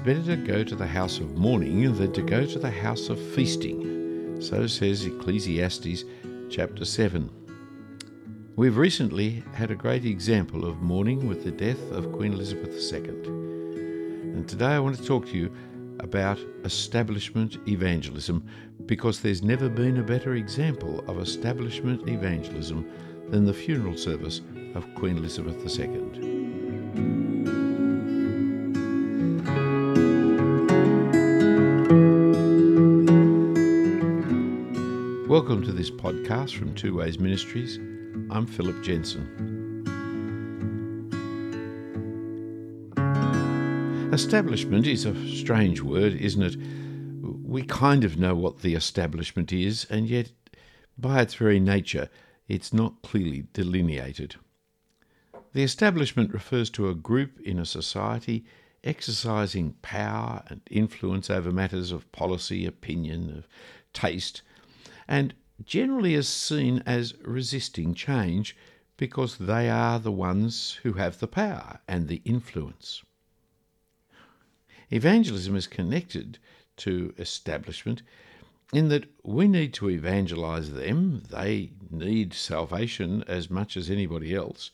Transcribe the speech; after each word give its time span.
is 0.00 0.06
better 0.06 0.36
to 0.36 0.36
go 0.36 0.64
to 0.64 0.74
the 0.74 0.86
house 0.86 1.18
of 1.18 1.36
mourning 1.36 1.82
than 1.94 2.12
to 2.12 2.22
go 2.22 2.46
to 2.46 2.58
the 2.58 2.70
house 2.70 3.08
of 3.08 3.20
feasting. 3.34 4.40
So 4.40 4.66
says 4.66 5.04
Ecclesiastes 5.04 6.04
chapter 6.48 6.84
7. 6.84 7.28
We've 8.56 8.76
recently 8.76 9.42
had 9.52 9.70
a 9.70 9.74
great 9.74 10.04
example 10.04 10.64
of 10.64 10.80
mourning 10.80 11.28
with 11.28 11.44
the 11.44 11.50
death 11.50 11.80
of 11.92 12.12
Queen 12.12 12.32
Elizabeth 12.32 12.72
II. 12.92 13.08
And 13.08 14.48
today 14.48 14.66
I 14.66 14.78
want 14.78 14.96
to 14.96 15.04
talk 15.04 15.26
to 15.26 15.36
you 15.36 15.54
about 15.98 16.38
establishment 16.64 17.58
evangelism 17.68 18.46
because 18.86 19.20
there's 19.20 19.42
never 19.42 19.68
been 19.68 19.98
a 19.98 20.02
better 20.02 20.34
example 20.34 21.04
of 21.08 21.18
establishment 21.18 22.08
evangelism 22.08 22.88
than 23.28 23.44
the 23.44 23.54
funeral 23.54 23.96
service 23.96 24.40
of 24.74 24.94
Queen 24.94 25.18
Elizabeth 25.18 25.78
II. 25.78 26.29
Welcome 35.50 35.66
to 35.66 35.72
this 35.72 35.90
podcast 35.90 36.56
from 36.56 36.76
Two 36.76 36.94
Ways 36.94 37.18
Ministries. 37.18 37.78
I'm 38.30 38.46
Phillip 38.46 38.84
Jensen. 38.84 39.82
Establishment 44.12 44.86
is 44.86 45.04
a 45.06 45.28
strange 45.28 45.80
word, 45.82 46.14
isn't 46.14 46.42
it? 46.44 46.56
We 47.44 47.64
kind 47.64 48.04
of 48.04 48.16
know 48.16 48.36
what 48.36 48.60
the 48.60 48.76
establishment 48.76 49.52
is, 49.52 49.88
and 49.90 50.08
yet, 50.08 50.30
by 50.96 51.20
its 51.20 51.34
very 51.34 51.58
nature, 51.58 52.08
it's 52.46 52.72
not 52.72 53.02
clearly 53.02 53.48
delineated. 53.52 54.36
The 55.52 55.64
establishment 55.64 56.32
refers 56.32 56.70
to 56.70 56.88
a 56.88 56.94
group 56.94 57.40
in 57.40 57.58
a 57.58 57.66
society 57.66 58.44
exercising 58.84 59.72
power 59.82 60.44
and 60.46 60.60
influence 60.70 61.28
over 61.28 61.50
matters 61.50 61.90
of 61.90 62.12
policy, 62.12 62.66
opinion, 62.66 63.36
of 63.36 63.48
taste, 63.92 64.42
and 65.08 65.34
generally 65.64 66.14
is 66.14 66.28
seen 66.28 66.82
as 66.86 67.14
resisting 67.22 67.94
change 67.94 68.56
because 68.96 69.38
they 69.38 69.68
are 69.68 69.98
the 69.98 70.12
ones 70.12 70.78
who 70.82 70.94
have 70.94 71.18
the 71.18 71.26
power 71.26 71.80
and 71.88 72.08
the 72.08 72.22
influence. 72.24 73.02
Evangelism 74.90 75.56
is 75.56 75.66
connected 75.66 76.38
to 76.76 77.14
establishment 77.18 78.02
in 78.72 78.88
that 78.88 79.06
we 79.24 79.48
need 79.48 79.74
to 79.74 79.90
evangelize 79.90 80.72
them, 80.72 81.22
they 81.28 81.70
need 81.90 82.32
salvation 82.32 83.24
as 83.26 83.50
much 83.50 83.76
as 83.76 83.90
anybody 83.90 84.34
else, 84.34 84.70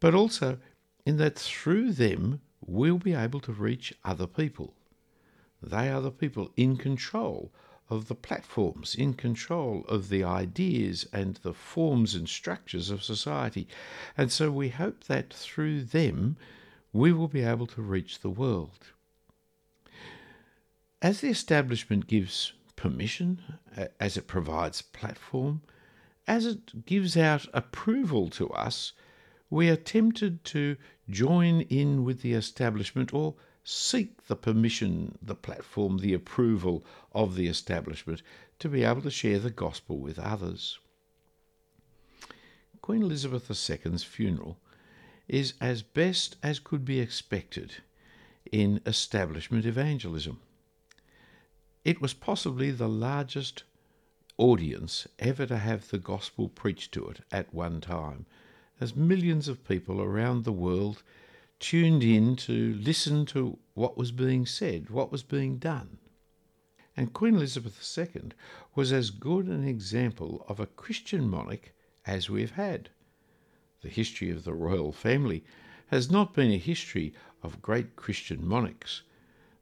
but 0.00 0.14
also 0.14 0.58
in 1.04 1.16
that 1.16 1.36
through 1.36 1.92
them 1.92 2.40
we'll 2.64 2.98
be 2.98 3.14
able 3.14 3.40
to 3.40 3.52
reach 3.52 3.92
other 4.04 4.26
people. 4.26 4.74
They 5.62 5.90
are 5.90 6.00
the 6.00 6.10
people 6.10 6.52
in 6.56 6.76
control 6.76 7.52
of 7.92 8.08
the 8.08 8.14
platforms 8.14 8.94
in 8.94 9.12
control 9.12 9.84
of 9.86 10.08
the 10.08 10.24
ideas 10.24 11.06
and 11.12 11.36
the 11.42 11.52
forms 11.52 12.14
and 12.14 12.28
structures 12.28 12.90
of 12.90 13.02
society. 13.02 13.68
And 14.16 14.32
so 14.32 14.50
we 14.50 14.70
hope 14.70 15.04
that 15.04 15.32
through 15.32 15.84
them 15.84 16.36
we 16.92 17.12
will 17.12 17.28
be 17.28 17.42
able 17.42 17.66
to 17.66 17.82
reach 17.82 18.20
the 18.20 18.30
world. 18.30 18.86
As 21.02 21.20
the 21.20 21.28
establishment 21.28 22.06
gives 22.06 22.52
permission, 22.76 23.40
as 24.00 24.16
it 24.16 24.26
provides 24.26 24.82
platform, 24.82 25.62
as 26.26 26.46
it 26.46 26.86
gives 26.86 27.16
out 27.16 27.46
approval 27.52 28.30
to 28.30 28.48
us, 28.50 28.92
we 29.50 29.68
are 29.68 29.76
tempted 29.76 30.44
to 30.44 30.76
join 31.10 31.60
in 31.62 32.04
with 32.04 32.22
the 32.22 32.32
establishment 32.32 33.12
or 33.12 33.34
seek 33.64 34.26
the 34.26 34.36
permission, 34.36 35.16
the 35.22 35.34
platform, 35.34 35.98
the 35.98 36.14
approval 36.14 36.84
of 37.12 37.36
the 37.36 37.46
establishment 37.46 38.22
to 38.58 38.68
be 38.68 38.82
able 38.82 39.02
to 39.02 39.10
share 39.10 39.38
the 39.38 39.50
gospel 39.50 39.98
with 39.98 40.18
others. 40.18 40.78
Queen 42.80 43.02
Elizabeth 43.02 43.48
II's 43.48 44.02
funeral 44.02 44.58
is 45.28 45.54
as 45.60 45.82
best 45.82 46.36
as 46.42 46.58
could 46.58 46.84
be 46.84 46.98
expected 46.98 47.74
in 48.50 48.80
establishment 48.84 49.64
evangelism. 49.64 50.40
It 51.84 52.00
was 52.00 52.12
possibly 52.12 52.70
the 52.70 52.88
largest 52.88 53.62
audience 54.36 55.06
ever 55.18 55.46
to 55.46 55.58
have 55.58 55.90
the 55.90 55.98
gospel 55.98 56.48
preached 56.48 56.92
to 56.92 57.08
it 57.08 57.20
at 57.30 57.54
one 57.54 57.80
time, 57.80 58.26
as 58.80 58.96
millions 58.96 59.46
of 59.46 59.66
people 59.66 60.00
around 60.00 60.44
the 60.44 60.52
world 60.52 61.02
tuned 61.62 62.02
in 62.02 62.34
to 62.34 62.74
listen 62.74 63.24
to 63.24 63.56
what 63.74 63.96
was 63.96 64.10
being 64.10 64.44
said, 64.44 64.90
what 64.90 65.12
was 65.12 65.22
being 65.22 65.58
done. 65.58 65.96
And 66.96 67.12
Queen 67.12 67.36
Elizabeth 67.36 67.96
II 67.96 68.32
was 68.74 68.92
as 68.92 69.10
good 69.10 69.46
an 69.46 69.64
example 69.64 70.44
of 70.48 70.58
a 70.58 70.66
Christian 70.66 71.30
monarch 71.30 71.72
as 72.04 72.28
we've 72.28 72.50
had. 72.50 72.90
The 73.80 73.88
history 73.88 74.28
of 74.30 74.42
the 74.42 74.52
royal 74.52 74.90
family 74.90 75.44
has 75.86 76.10
not 76.10 76.34
been 76.34 76.50
a 76.50 76.58
history 76.58 77.14
of 77.44 77.62
great 77.62 77.94
Christian 77.94 78.44
monarchs. 78.44 79.02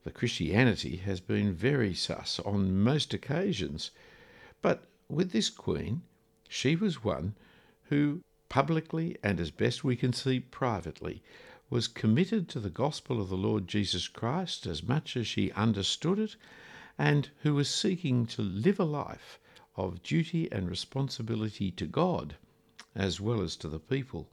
The 0.03 0.11
Christianity 0.11 0.97
has 0.97 1.21
been 1.21 1.53
very 1.53 1.93
sus 1.93 2.41
on 2.41 2.81
most 2.83 3.13
occasions, 3.13 3.91
but 4.63 4.89
with 5.07 5.33
this 5.33 5.51
Queen, 5.51 6.01
she 6.49 6.77
was 6.77 7.05
one 7.05 7.35
who 7.85 8.23
publicly 8.49 9.19
and 9.23 9.39
as 9.39 9.51
best 9.51 9.85
we 9.85 9.97
can 9.97 10.15
see 10.15 10.41
privately 10.41 11.23
was 11.71 11.87
committed 11.87 12.49
to 12.49 12.61
the 12.61 12.69
gospel 12.69 13.21
of 13.21 13.29
the 13.29 13.37
Lord 13.37 13.69
Jesus 13.69 14.09
Christ 14.09 14.67
as 14.67 14.83
much 14.83 15.17
as 15.17 15.27
she 15.27 15.53
understood 15.53 16.19
it, 16.19 16.37
and 16.99 17.31
who 17.43 17.55
was 17.55 17.71
seeking 17.71 18.27
to 18.27 18.43
live 18.43 18.79
a 18.79 18.85
life 18.85 19.39
of 19.77 20.03
duty 20.03 20.51
and 20.53 20.69
responsibility 20.69 21.71
to 21.71 21.87
God 21.87 22.37
as 22.95 23.21
well 23.21 23.41
as 23.41 23.57
to 23.57 23.69
the 23.69 23.79
people. 23.79 24.29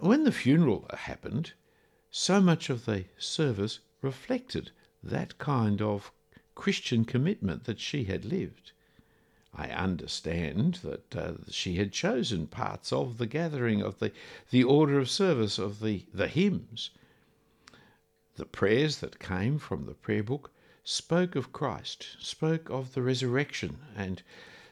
When 0.00 0.24
the 0.24 0.32
funeral 0.32 0.86
happened, 0.92 1.52
so 2.10 2.40
much 2.40 2.68
of 2.68 2.84
the 2.84 3.04
service 3.16 3.78
reflected 4.02 4.72
that 5.02 5.38
kind 5.38 5.80
of 5.80 6.12
Christian 6.54 7.04
commitment 7.04 7.64
that 7.64 7.78
she 7.78 8.04
had 8.04 8.24
lived. 8.24 8.72
I 9.60 9.70
understand 9.70 10.74
that 10.84 11.16
uh, 11.16 11.32
she 11.50 11.74
had 11.74 11.90
chosen 11.90 12.46
parts 12.46 12.92
of 12.92 13.18
the 13.18 13.26
gathering 13.26 13.82
of 13.82 13.98
the, 13.98 14.12
the 14.50 14.62
order 14.62 15.00
of 15.00 15.10
service 15.10 15.58
of 15.58 15.80
the, 15.80 16.04
the 16.14 16.28
hymns. 16.28 16.90
The 18.36 18.44
prayers 18.46 18.98
that 18.98 19.18
came 19.18 19.58
from 19.58 19.86
the 19.86 19.94
prayer 19.94 20.22
book 20.22 20.52
spoke 20.84 21.34
of 21.34 21.52
Christ, 21.52 22.06
spoke 22.20 22.70
of 22.70 22.94
the 22.94 23.02
resurrection, 23.02 23.78
and 23.96 24.22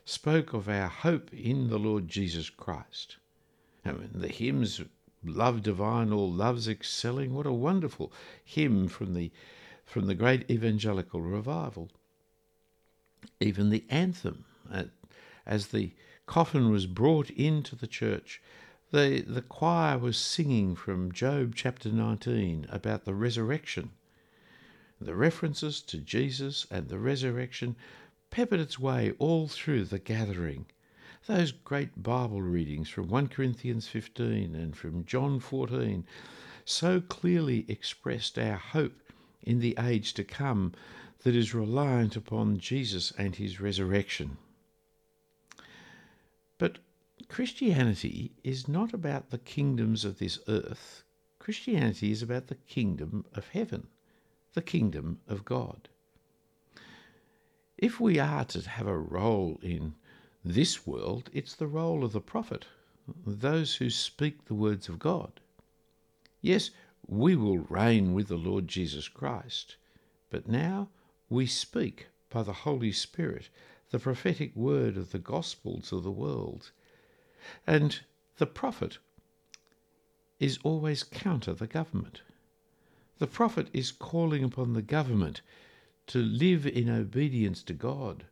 spoke 0.04 0.52
of 0.52 0.68
our 0.68 0.86
hope 0.86 1.34
in 1.34 1.68
the 1.68 1.80
Lord 1.80 2.06
Jesus 2.06 2.48
Christ. 2.48 3.16
The 3.82 4.28
hymns, 4.28 4.80
Love 5.24 5.64
Divine, 5.64 6.12
All 6.12 6.32
Loves 6.32 6.68
Excelling, 6.68 7.34
what 7.34 7.44
a 7.44 7.52
wonderful 7.52 8.12
hymn 8.44 8.86
from 8.86 9.14
the, 9.14 9.32
from 9.84 10.06
the 10.06 10.14
great 10.14 10.48
evangelical 10.48 11.20
revival. 11.20 11.90
Even 13.40 13.70
the 13.70 13.84
anthem, 13.90 14.44
as 15.46 15.68
the 15.68 15.92
coffin 16.26 16.70
was 16.70 16.86
brought 16.86 17.30
into 17.30 17.76
the 17.76 17.86
church, 17.86 18.42
the, 18.92 19.20
the 19.26 19.42
choir 19.42 19.98
was 19.98 20.16
singing 20.16 20.76
from 20.76 21.12
Job 21.12 21.54
chapter 21.54 21.88
19 21.88 22.66
about 22.70 23.04
the 23.04 23.14
resurrection. 23.14 23.90
The 25.00 25.14
references 25.14 25.80
to 25.82 25.98
Jesus 25.98 26.66
and 26.70 26.88
the 26.88 26.98
resurrection 26.98 27.76
peppered 28.30 28.60
its 28.60 28.78
way 28.78 29.12
all 29.18 29.48
through 29.48 29.84
the 29.84 29.98
gathering. 29.98 30.66
Those 31.26 31.52
great 31.52 32.02
Bible 32.02 32.42
readings 32.42 32.88
from 32.88 33.08
1 33.08 33.28
Corinthians 33.28 33.88
15 33.88 34.54
and 34.54 34.76
from 34.76 35.04
John 35.04 35.40
14 35.40 36.06
so 36.64 37.00
clearly 37.00 37.64
expressed 37.68 38.38
our 38.38 38.56
hope 38.56 39.00
in 39.42 39.60
the 39.60 39.76
age 39.78 40.14
to 40.14 40.24
come 40.24 40.72
that 41.22 41.34
is 41.34 41.54
reliant 41.54 42.16
upon 42.16 42.58
Jesus 42.58 43.12
and 43.18 43.34
his 43.34 43.60
resurrection. 43.60 44.36
But 46.58 46.78
Christianity 47.28 48.32
is 48.42 48.68
not 48.68 48.94
about 48.94 49.30
the 49.30 49.38
kingdoms 49.38 50.04
of 50.04 50.18
this 50.18 50.38
earth. 50.48 51.04
Christianity 51.38 52.10
is 52.10 52.22
about 52.22 52.46
the 52.46 52.54
kingdom 52.54 53.24
of 53.34 53.48
heaven, 53.48 53.88
the 54.54 54.62
kingdom 54.62 55.20
of 55.28 55.44
God. 55.44 55.88
If 57.76 58.00
we 58.00 58.18
are 58.18 58.44
to 58.46 58.68
have 58.68 58.86
a 58.86 58.98
role 58.98 59.58
in 59.62 59.94
this 60.44 60.86
world, 60.86 61.28
it's 61.32 61.54
the 61.54 61.66
role 61.66 62.04
of 62.04 62.12
the 62.12 62.20
prophet, 62.20 62.66
those 63.26 63.76
who 63.76 63.90
speak 63.90 64.46
the 64.46 64.54
words 64.54 64.88
of 64.88 64.98
God. 64.98 65.40
Yes, 66.40 66.70
we 67.06 67.36
will 67.36 67.58
reign 67.58 68.14
with 68.14 68.28
the 68.28 68.36
Lord 68.36 68.66
Jesus 68.66 69.08
Christ, 69.08 69.76
but 70.30 70.48
now 70.48 70.88
we 71.28 71.46
speak 71.46 72.06
by 72.30 72.42
the 72.42 72.52
Holy 72.52 72.92
Spirit 72.92 73.50
the 73.90 73.98
prophetic 73.98 74.54
word 74.56 74.96
of 74.96 75.12
the 75.12 75.18
gospel 75.18 75.80
to 75.80 76.00
the 76.00 76.10
world. 76.10 76.72
And 77.66 78.00
the 78.38 78.46
prophet 78.46 78.98
is 80.38 80.58
always 80.64 81.02
counter 81.02 81.54
the 81.54 81.66
government. 81.66 82.22
The 83.18 83.26
prophet 83.26 83.68
is 83.72 83.92
calling 83.92 84.44
upon 84.44 84.72
the 84.72 84.82
government 84.82 85.40
to 86.08 86.18
live 86.18 86.66
in 86.66 86.90
obedience 86.90 87.62
to 87.64 87.72
God 87.72 88.26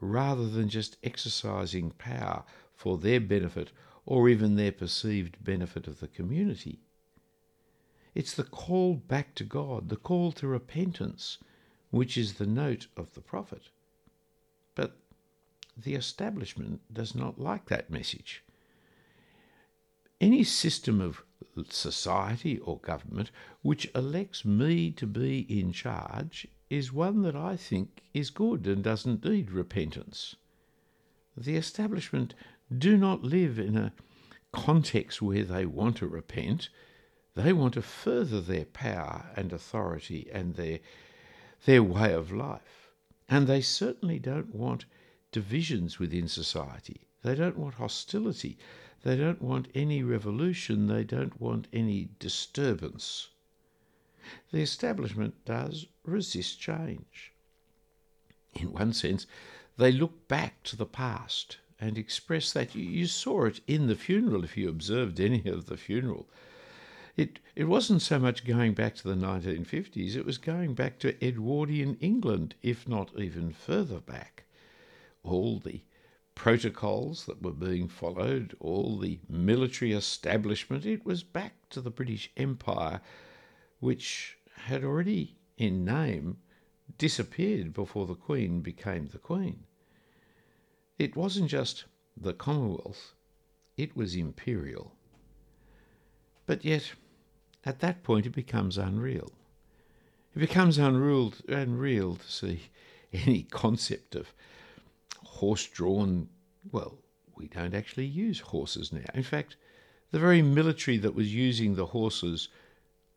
rather 0.00 0.48
than 0.48 0.68
just 0.68 0.96
exercising 1.02 1.90
power 1.92 2.44
for 2.74 2.98
their 2.98 3.20
benefit 3.20 3.72
or 4.06 4.28
even 4.28 4.54
their 4.54 4.72
perceived 4.72 5.42
benefit 5.42 5.88
of 5.88 6.00
the 6.00 6.08
community. 6.08 6.80
It's 8.14 8.34
the 8.34 8.44
call 8.44 8.94
back 8.94 9.34
to 9.36 9.44
God, 9.44 9.88
the 9.88 9.96
call 9.96 10.32
to 10.32 10.46
repentance, 10.46 11.38
which 11.90 12.16
is 12.16 12.34
the 12.34 12.46
note 12.46 12.86
of 12.96 13.14
the 13.14 13.20
prophet. 13.20 13.70
The 15.80 15.94
establishment 15.94 16.80
does 16.92 17.14
not 17.14 17.38
like 17.38 17.66
that 17.66 17.90
message. 17.90 18.42
Any 20.20 20.42
system 20.42 21.00
of 21.00 21.22
society 21.68 22.58
or 22.58 22.78
government 22.78 23.30
which 23.62 23.90
elects 23.94 24.44
me 24.44 24.90
to 24.92 25.06
be 25.06 25.40
in 25.40 25.72
charge 25.72 26.48
is 26.68 26.92
one 26.92 27.22
that 27.22 27.36
I 27.36 27.56
think 27.56 28.02
is 28.12 28.30
good 28.30 28.66
and 28.66 28.82
doesn't 28.82 29.24
need 29.24 29.52
repentance. 29.52 30.34
The 31.36 31.56
establishment 31.56 32.34
do 32.76 32.96
not 32.96 33.22
live 33.22 33.58
in 33.58 33.76
a 33.76 33.92
context 34.52 35.22
where 35.22 35.44
they 35.44 35.64
want 35.64 35.96
to 35.98 36.08
repent. 36.08 36.68
They 37.34 37.52
want 37.52 37.74
to 37.74 37.82
further 37.82 38.40
their 38.40 38.64
power 38.64 39.30
and 39.36 39.52
authority 39.52 40.28
and 40.32 40.56
their, 40.56 40.80
their 41.64 41.82
way 41.82 42.12
of 42.12 42.32
life. 42.32 42.90
And 43.28 43.46
they 43.46 43.60
certainly 43.60 44.18
don't 44.18 44.54
want 44.54 44.84
divisions 45.32 45.98
within 45.98 46.28
society. 46.28 47.02
They 47.22 47.34
don't 47.34 47.58
want 47.58 47.74
hostility. 47.74 48.58
They 49.02 49.16
don't 49.16 49.42
want 49.42 49.68
any 49.74 50.02
revolution. 50.02 50.86
They 50.86 51.04
don't 51.04 51.40
want 51.40 51.68
any 51.72 52.10
disturbance. 52.18 53.28
The 54.50 54.60
establishment 54.60 55.44
does 55.44 55.86
resist 56.04 56.60
change. 56.60 57.32
In 58.54 58.72
one 58.72 58.92
sense, 58.92 59.26
they 59.76 59.92
look 59.92 60.26
back 60.28 60.62
to 60.64 60.76
the 60.76 60.86
past 60.86 61.58
and 61.78 61.96
express 61.96 62.52
that. 62.52 62.74
You, 62.74 63.06
saw 63.06 63.44
it 63.44 63.60
in 63.66 63.86
the 63.86 63.94
funeral 63.94 64.44
if 64.44 64.56
you 64.56 64.68
observed 64.68 65.20
any 65.20 65.44
of 65.46 65.66
the 65.66 65.76
funeral. 65.76 66.28
It, 67.16 67.38
it 67.54 67.64
wasn't 67.64 68.02
so 68.02 68.18
much 68.18 68.44
going 68.44 68.74
back 68.74 68.94
to 68.96 69.08
the 69.08 69.14
1950s, 69.14 70.16
it 70.16 70.24
was 70.24 70.38
going 70.38 70.74
back 70.74 70.98
to 71.00 71.24
Edwardian 71.24 71.96
England, 72.00 72.54
if 72.62 72.88
not 72.88 73.10
even 73.18 73.52
further 73.52 74.00
back. 74.00 74.44
All 75.28 75.58
the 75.58 75.82
protocols 76.34 77.26
that 77.26 77.42
were 77.42 77.52
being 77.52 77.86
followed, 77.86 78.56
all 78.60 78.98
the 78.98 79.18
military 79.28 79.92
establishment, 79.92 80.86
it 80.86 81.04
was 81.04 81.22
back 81.22 81.68
to 81.68 81.82
the 81.82 81.90
British 81.90 82.30
Empire, 82.36 83.02
which 83.78 84.38
had 84.54 84.84
already, 84.84 85.36
in 85.58 85.84
name, 85.84 86.38
disappeared 86.96 87.74
before 87.74 88.06
the 88.06 88.14
Queen 88.14 88.62
became 88.62 89.08
the 89.08 89.18
Queen. 89.18 89.64
It 90.98 91.14
wasn't 91.14 91.50
just 91.50 91.84
the 92.16 92.32
Commonwealth, 92.32 93.14
it 93.76 93.94
was 93.94 94.14
imperial. 94.14 94.96
But 96.46 96.64
yet, 96.64 96.92
at 97.66 97.80
that 97.80 98.02
point, 98.02 98.24
it 98.24 98.30
becomes 98.30 98.78
unreal. 98.78 99.32
It 100.34 100.38
becomes 100.38 100.78
unreal, 100.78 101.34
unreal 101.46 102.16
to 102.16 102.32
see 102.32 102.70
any 103.12 103.42
concept 103.42 104.14
of 104.14 104.32
horse 105.38 105.66
drawn, 105.66 106.28
well, 106.72 106.98
we 107.36 107.46
don't 107.46 107.72
actually 107.72 108.04
use 108.06 108.40
horses 108.40 108.92
now. 108.92 109.08
In 109.14 109.22
fact, 109.22 109.54
the 110.10 110.18
very 110.18 110.42
military 110.42 110.96
that 110.98 111.14
was 111.14 111.32
using 111.32 111.76
the 111.76 111.86
horses 111.86 112.48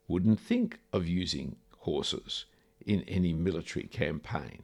wouldn't 0.07 0.39
think 0.39 0.77
of 0.93 1.07
using 1.07 1.55
horses 1.79 2.45
in 2.85 3.01
any 3.07 3.33
military 3.33 3.87
campaign. 3.87 4.61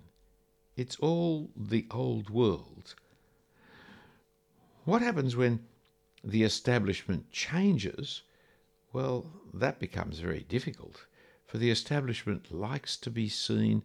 It's 0.75 0.98
all 0.98 1.50
the 1.56 1.88
old 1.89 2.30
world. 2.30 2.94
What 4.86 5.01
happens 5.01 5.36
when 5.36 5.65
the 6.24 6.44
establishment 6.44 7.31
changes? 7.31 8.21
Well, 8.94 9.31
that 9.51 9.80
becomes 9.80 10.19
very 10.19 10.45
difficult, 10.48 11.07
for 11.48 11.57
the 11.57 11.71
establishment 11.71 12.51
likes 12.51 12.98
to 12.98 13.10
be 13.10 13.27
seen 13.30 13.81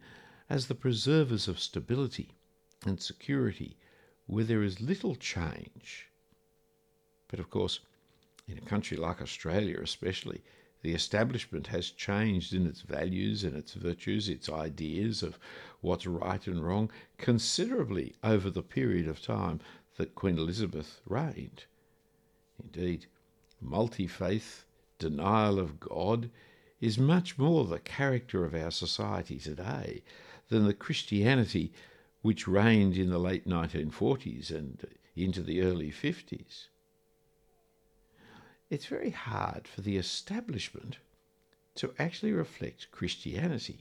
as 0.51 0.67
the 0.67 0.75
preservers 0.75 1.49
of 1.49 1.59
stability 1.59 2.37
and 2.87 3.01
security 3.01 3.77
where 4.27 4.45
there 4.45 4.63
is 4.63 4.81
little 4.81 5.15
change. 5.15 6.09
But 7.29 7.41
of 7.41 7.51
course, 7.51 7.81
in 8.49 8.59
a 8.59 8.63
country 8.63 8.97
like 8.97 9.23
Australia, 9.23 9.81
especially, 9.81 10.43
the 10.83 10.95
establishment 10.95 11.69
has 11.69 11.91
changed 11.91 12.53
in 12.53 12.67
its 12.67 12.81
values 12.81 13.45
and 13.45 13.57
its 13.57 13.75
virtues, 13.75 14.29
its 14.29 14.49
ideas 14.49 15.23
of 15.23 15.39
what's 15.81 16.07
right 16.07 16.45
and 16.47 16.65
wrong, 16.65 16.91
considerably 17.19 18.15
over 18.25 18.51
the 18.51 18.63
period 18.63 19.07
of 19.07 19.23
time 19.23 19.61
that 19.97 20.15
Queen 20.15 20.39
Elizabeth 20.39 21.01
reigned. 21.07 21.65
Indeed, 22.63 23.07
multi 23.61 24.09
faith, 24.09 24.65
denial 24.99 25.59
of 25.59 25.79
God, 25.79 26.31
is 26.81 26.99
much 26.99 27.39
more 27.39 27.65
the 27.65 27.79
character 27.79 28.45
of 28.45 28.55
our 28.55 28.73
society 28.73 29.39
today 29.39 30.03
than 30.49 30.67
the 30.67 30.75
Christianity 30.75 31.73
which 32.23 32.49
reigned 32.49 32.97
in 32.97 33.11
the 33.11 33.19
late 33.19 33.47
1940s 33.47 34.51
and 34.51 34.87
into 35.15 35.43
the 35.43 35.61
early 35.61 35.91
50s. 35.91 36.69
It's 38.71 38.87
very 38.87 39.11
hard 39.11 39.69
for 39.69 39.83
the 39.83 39.97
establishment 39.97 40.97
to 41.75 41.93
actually 41.99 42.33
reflect 42.33 42.91
Christianity. 42.91 43.81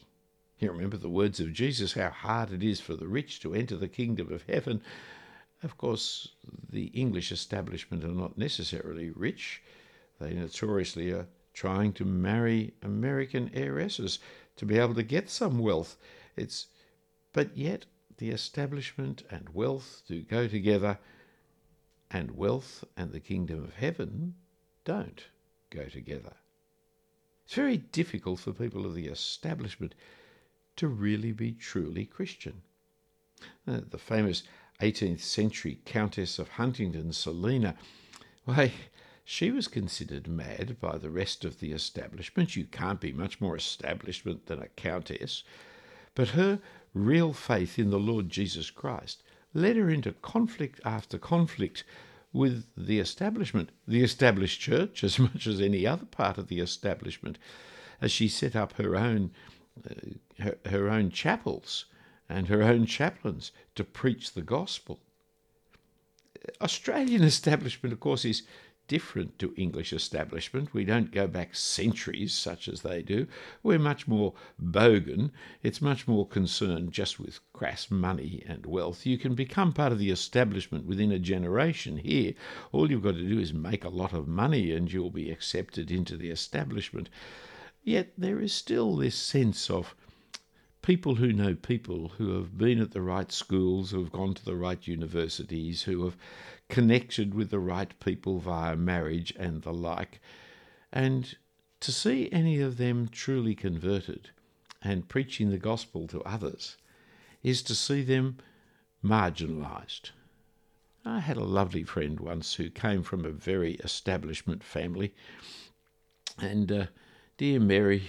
You 0.60 0.72
remember 0.72 0.98
the 0.98 1.10
words 1.10 1.40
of 1.40 1.54
Jesus 1.54 1.94
how 1.94 2.10
hard 2.10 2.52
it 2.52 2.62
is 2.62 2.82
for 2.82 2.96
the 2.96 3.08
rich 3.08 3.40
to 3.42 3.54
enter 3.54 3.78
the 3.78 3.88
kingdom 3.88 4.32
of 4.34 4.44
heaven. 4.44 4.82
Of 5.64 5.78
course, 5.78 6.30
the 6.70 6.88
English 6.88 7.32
establishment 7.32 8.04
are 8.04 8.10
not 8.10 8.38
necessarily 8.38 9.12
rich. 9.12 9.62
They 10.20 10.34
notoriously 10.34 11.12
are 11.12 11.28
trying 11.54 11.94
to 11.94 12.06
marry 12.06 12.74
American 12.82 13.50
heiresses 13.54 14.20
to 14.58 14.66
be 14.66 14.78
able 14.78 14.96
to 14.96 15.04
get 15.04 15.30
some 15.30 15.60
wealth. 15.60 15.98
It's 16.36 16.68
but 17.34 17.58
yet 17.58 17.86
the 18.22 18.30
establishment 18.30 19.24
and 19.32 19.50
wealth 19.50 20.04
do 20.08 20.22
go 20.22 20.48
together, 20.48 21.00
and 22.12 22.38
wealth 22.38 22.84
and 22.96 23.12
the 23.12 23.20
kingdom 23.20 23.64
of 23.64 23.74
heaven 23.74 24.36
don't 24.86 25.24
go 25.72 25.86
together. 25.86 26.34
It's 27.44 27.56
very 27.56 27.78
difficult 27.78 28.40
for 28.40 28.54
people 28.54 28.86
of 28.86 28.94
the 28.94 29.08
establishment 29.08 29.96
to 30.76 30.88
really 30.88 31.32
be 31.32 31.52
truly 31.52 32.06
Christian. 32.06 32.62
Uh, 33.68 33.80
the 33.90 33.98
famous 33.98 34.44
18th 34.82 35.22
century 35.22 35.80
Countess 35.86 36.38
of 36.38 36.50
Huntingdon, 36.50 37.14
Selina, 37.14 37.76
why, 38.46 38.72
she 39.26 39.50
was 39.50 39.68
considered 39.68 40.28
mad 40.28 40.80
by 40.80 41.00
the 41.00 41.10
rest 41.10 41.44
of 41.44 41.60
the 41.60 41.72
establishment. 41.72 42.56
You 42.56 42.66
can't 42.66 43.02
be 43.02 43.14
much 43.14 43.42
more 43.42 43.56
establishment 43.56 44.46
than 44.46 44.62
a 44.62 44.68
countess. 44.68 45.44
But 46.14 46.30
her 46.30 46.60
real 46.94 47.34
faith 47.34 47.80
in 47.80 47.90
the 47.90 48.00
Lord 48.00 48.30
Jesus 48.30 48.70
Christ 48.70 49.24
led 49.54 49.76
her 49.76 49.90
into 49.90 50.12
conflict 50.12 50.80
after 50.86 51.18
conflict 51.18 51.84
with 52.34 52.66
the 52.78 53.00
establishment, 53.00 53.70
the 53.88 54.04
established 54.04 54.62
church, 54.62 55.04
as 55.04 55.20
much 55.20 55.48
as 55.48 55.60
any 55.60 55.86
other 55.86 56.06
part 56.06 56.38
of 56.38 56.48
the 56.48 56.60
establishment, 56.60 57.38
as 58.00 58.12
she 58.12 58.28
set 58.28 58.56
up 58.56 58.74
her 58.74 58.96
own 58.96 59.32
uh, 59.90 59.94
her, 60.40 60.58
her 60.66 60.90
own 60.90 61.10
chapels 61.10 61.86
and 62.28 62.48
her 62.48 62.62
own 62.62 62.86
chaplains 62.86 63.52
to 63.76 63.84
preach 63.84 64.34
the 64.34 64.42
gospel. 64.42 65.00
Australian 66.62 67.24
establishment, 67.36 67.94
of 67.94 68.00
course, 68.00 68.26
is 68.26 68.44
different 68.88 69.40
to 69.40 69.54
English 69.56 69.94
establishment. 69.94 70.74
We 70.74 70.84
don't 70.84 71.12
go 71.12 71.28
back 71.28 71.56
centuries 71.56 72.34
such 72.34 72.68
as 72.68 72.82
they 72.82 73.02
do. 73.02 73.28
We're 73.64 73.80
much 73.80 74.08
more 74.08 74.34
bogan. 74.62 75.32
It's 75.64 75.82
much 75.82 76.08
more 76.08 76.28
concerned 76.28 76.92
just 76.92 77.20
with 77.20 77.40
crass 77.54 77.90
money 77.90 78.44
and 78.48 78.66
wealth. 78.66 79.06
You 79.06 79.18
can 79.18 79.34
become 79.34 79.72
part 79.72 79.92
of 79.92 80.00
the 80.00 80.12
establishment 80.12 80.86
within 80.86 81.12
a 81.12 81.20
generation 81.20 81.98
here. 81.98 82.34
All 82.72 82.92
you've 82.92 83.04
got 83.04 83.16
to 83.16 83.28
do 83.28 83.40
is 83.40 83.54
make 83.54 83.86
a 83.86 83.90
lot 83.90 84.14
of 84.14 84.28
money 84.28 84.72
and 84.72 84.92
you'll 84.92 85.10
be 85.10 85.32
accepted 85.32 85.90
into 85.90 86.18
the 86.18 86.30
establishment. 86.30 87.10
Yet 87.84 88.14
there 88.18 88.40
is 88.40 88.54
still 88.54 88.96
this 88.96 89.16
sense 89.16 89.70
of 89.70 89.96
people 90.82 91.16
who 91.16 91.32
know 91.32 91.54
people 91.56 92.10
who 92.18 92.36
have 92.36 92.58
been 92.58 92.80
at 92.80 92.92
the 92.92 93.02
right 93.02 93.32
schools, 93.32 93.92
who 93.92 94.00
have 94.00 94.12
gone 94.12 94.34
to 94.34 94.46
the 94.46 94.56
right 94.56 94.88
universities, 94.88 95.84
who 95.84 96.04
have 96.04 96.18
connected 96.70 97.34
with 97.34 97.50
the 97.52 97.60
right 97.60 98.00
people 98.00 98.40
via 98.40 98.76
marriage 98.76 99.34
and 99.38 99.62
the 99.62 99.74
like. 99.74 100.20
And 100.92 101.36
to 101.82 101.92
see 101.92 102.30
any 102.32 102.60
of 102.60 102.78
them 102.78 103.10
truly 103.12 103.56
converted 103.56 104.30
and 104.82 105.08
preaching 105.08 105.50
the 105.50 105.58
gospel 105.58 106.08
to 106.08 106.22
others 106.24 106.78
is 107.44 107.62
to 107.64 107.76
see 107.76 108.02
them 108.02 108.38
marginalised. 109.04 110.12
I 111.04 111.20
had 111.20 111.38
a 111.38 111.44
lovely 111.44 111.84
friend 111.84 112.20
once 112.20 112.56
who 112.56 112.70
came 112.70 113.02
from 113.02 113.26
a 113.26 113.32
very 113.32 113.74
establishment 113.76 114.64
family, 114.64 115.16
and 116.38 116.72
uh, 116.72 116.86
dear 117.38 117.60
Mary, 117.60 118.04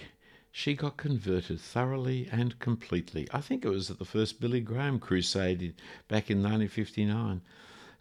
she 0.55 0.75
got 0.75 0.99
converted 0.99 1.59
thoroughly 1.59 2.29
and 2.31 2.59
completely. 2.59 3.27
I 3.33 3.41
think 3.41 3.65
it 3.65 3.71
was 3.71 3.91
at 3.91 3.99
the 3.99 4.05
first 4.05 4.39
Billy 4.39 4.61
Graham 4.61 5.01
crusade 5.01 5.75
back 6.09 6.31
in 6.31 6.43
1959. 6.43 7.41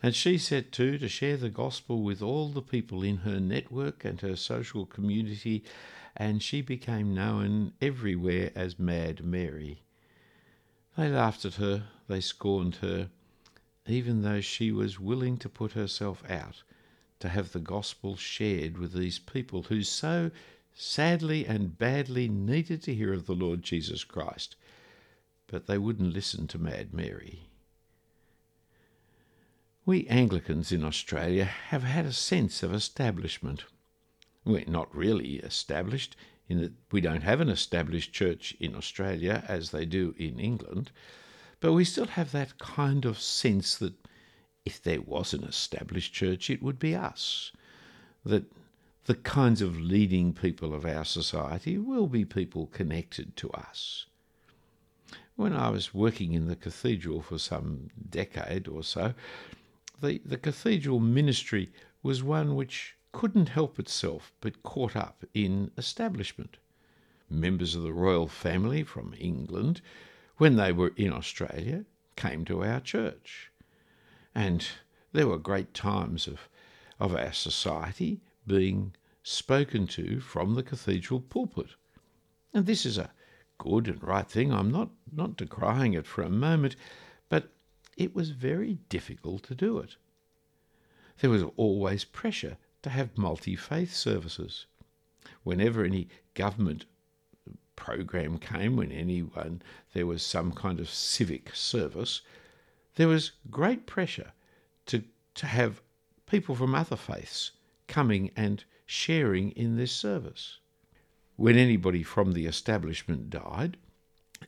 And 0.04 0.16
she 0.16 0.38
set 0.38 0.74
to 0.74 0.98
to 0.98 1.08
share 1.08 1.38
the 1.38 1.50
gospel 1.50 2.04
with 2.04 2.22
all 2.22 2.50
the 2.50 2.62
people 2.62 3.04
in 3.04 3.18
her 3.18 3.40
network 3.40 4.04
and 4.04 4.20
her 4.20 4.36
social 4.36 4.86
community, 4.86 5.64
and 6.18 6.44
she 6.44 6.62
became 6.62 7.14
known 7.14 7.72
everywhere 7.82 8.52
as 8.54 8.78
Mad 8.78 9.24
Mary. 9.24 9.84
They 10.98 11.08
laughed 11.08 11.46
at 11.46 11.56
her, 11.56 11.86
they 12.10 12.20
scorned 12.20 12.76
her, 12.78 13.10
even 13.88 14.24
though 14.24 14.42
she 14.42 14.74
was 14.74 15.00
willing 15.00 15.38
to 15.38 15.48
put 15.48 15.72
herself 15.72 16.22
out 16.30 16.64
to 17.22 17.30
have 17.30 17.54
the 17.54 17.60
gospel 17.60 18.18
shared 18.18 18.78
with 18.78 18.92
these 18.92 19.20
people 19.20 19.64
who 19.64 19.84
so 19.84 20.32
sadly 20.74 21.46
and 21.46 21.78
badly 21.78 22.28
needed 22.28 22.82
to 22.84 22.94
hear 22.94 23.14
of 23.14 23.26
the 23.26 23.36
Lord 23.36 23.62
Jesus 23.62 24.04
Christ, 24.04 24.56
but 25.48 25.68
they 25.68 25.78
wouldn't 25.78 26.14
listen 26.14 26.48
to 26.48 26.60
Mad 26.60 26.94
Mary. 26.94 27.50
We 29.86 30.08
Anglicans 30.08 30.72
in 30.72 30.84
Australia 30.84 31.46
have 31.46 31.84
had 31.84 32.06
a 32.06 32.14
sense 32.14 32.64
of 32.64 32.74
establishment. 32.74 33.66
We're 34.46 34.66
not 34.66 34.96
really 34.96 35.36
established 35.38 36.16
in 36.48 36.62
that 36.62 36.74
we 36.92 37.02
don't 37.02 37.24
have 37.24 37.42
an 37.42 37.50
established 37.50 38.14
church 38.14 38.56
in 38.60 38.76
Australia 38.76 39.44
as 39.48 39.72
they 39.72 39.86
do 39.86 40.14
in 40.18 40.40
England, 40.40 40.92
but 41.60 41.74
we 41.74 41.84
still 41.84 42.08
have 42.08 42.32
that 42.32 42.60
kind 42.60 43.06
of 43.06 43.20
sense 43.20 43.76
that 43.78 43.94
if 44.66 44.82
there 44.82 45.02
was 45.02 45.34
an 45.34 45.44
established 45.44 46.14
church, 46.14 46.50
it 46.50 46.62
would 46.62 46.78
be 46.78 46.96
us. 46.96 47.52
That 48.24 48.46
the 49.06 49.16
kinds 49.16 49.62
of 49.62 49.80
leading 49.80 50.32
people 50.34 50.74
of 50.74 50.86
our 50.86 51.04
society 51.04 51.78
will 51.78 52.08
be 52.08 52.24
people 52.24 52.68
connected 52.68 53.36
to 53.36 53.50
us. 53.52 54.06
When 55.36 55.54
I 55.54 55.70
was 55.70 55.94
working 55.94 56.34
in 56.34 56.48
the 56.48 56.56
cathedral 56.56 57.22
for 57.22 57.40
some 57.40 57.90
decade 58.10 58.68
or 58.68 58.84
so, 58.84 59.14
the, 60.02 60.22
the 60.24 60.38
cathedral 60.38 61.00
ministry 61.00 61.72
was 62.04 62.22
one 62.22 62.56
which 62.56 62.96
couldn't 63.12 63.50
help 63.50 63.80
itself 63.80 64.34
but 64.40 64.64
caught 64.64 64.96
up 64.96 65.26
in 65.34 65.72
establishment. 65.78 66.58
Members 67.30 67.76
of 67.76 67.84
the 67.84 67.94
royal 67.94 68.28
family 68.28 68.84
from 68.84 69.16
England, 69.18 69.82
when 70.38 70.58
they 70.58 70.72
were 70.72 70.94
in 70.96 71.12
Australia, 71.12 71.86
came 72.16 72.46
to 72.46 72.64
our 72.64 72.80
church. 72.80 73.52
And 74.36 74.66
there 75.12 75.28
were 75.28 75.38
great 75.38 75.74
times 75.74 76.28
of, 76.28 76.48
of 77.00 77.16
our 77.16 77.34
society 77.34 78.22
being 78.52 78.94
spoken 79.24 79.88
to 79.88 80.20
from 80.20 80.56
the 80.56 80.64
cathedral 80.64 81.22
pulpit. 81.22 81.70
And 82.54 82.66
this 82.66 82.86
is 82.86 82.98
a 82.98 83.14
good 83.58 83.88
and 83.88 84.04
right 84.04 84.30
thing. 84.30 84.52
I'm 84.52 84.70
not, 84.70 84.90
not 85.10 85.38
decrying 85.38 85.94
it 85.94 86.06
for 86.06 86.22
a 86.22 86.30
moment, 86.30 86.76
but 87.30 87.54
it 87.96 88.14
was 88.14 88.32
very 88.32 88.80
difficult 88.90 89.44
to 89.44 89.56
do 89.56 89.78
it. 89.78 89.96
There 91.20 91.30
was 91.30 91.46
always 91.56 92.04
pressure 92.04 92.58
to 92.82 92.90
have 92.90 93.18
multi 93.18 93.56
faith 93.56 93.96
services. 93.96 94.66
Whenever 95.44 95.86
any 95.86 96.10
government 96.34 96.84
program 97.78 98.38
came, 98.38 98.76
when 98.76 98.92
anyone 98.92 99.62
there 99.94 100.08
was 100.08 100.26
some 100.26 100.52
kind 100.52 100.82
of 100.82 100.90
civic 100.90 101.56
service, 101.56 102.20
there 102.96 103.08
was 103.08 103.32
great 103.50 103.86
pressure 103.86 104.34
to 104.88 105.04
to 105.36 105.46
have 105.46 105.82
people 106.26 106.54
from 106.54 106.76
other 106.76 106.98
faiths 106.98 107.52
coming 107.92 108.32
and 108.38 108.64
sharing 108.86 109.52
in 109.52 109.76
this 109.76 109.92
service. 109.92 110.60
When 111.36 111.58
anybody 111.58 112.04
from 112.04 112.32
the 112.32 112.46
establishment 112.46 113.30
died 113.30 113.76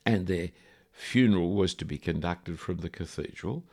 and 0.05 0.27
their 0.27 0.51
funeral 0.93 1.53
was 1.53 1.73
to 1.75 1.85
be 1.85 1.97
conducted 1.97 2.57
from 2.57 2.77
the 2.77 2.89
cathedral, 2.89 3.65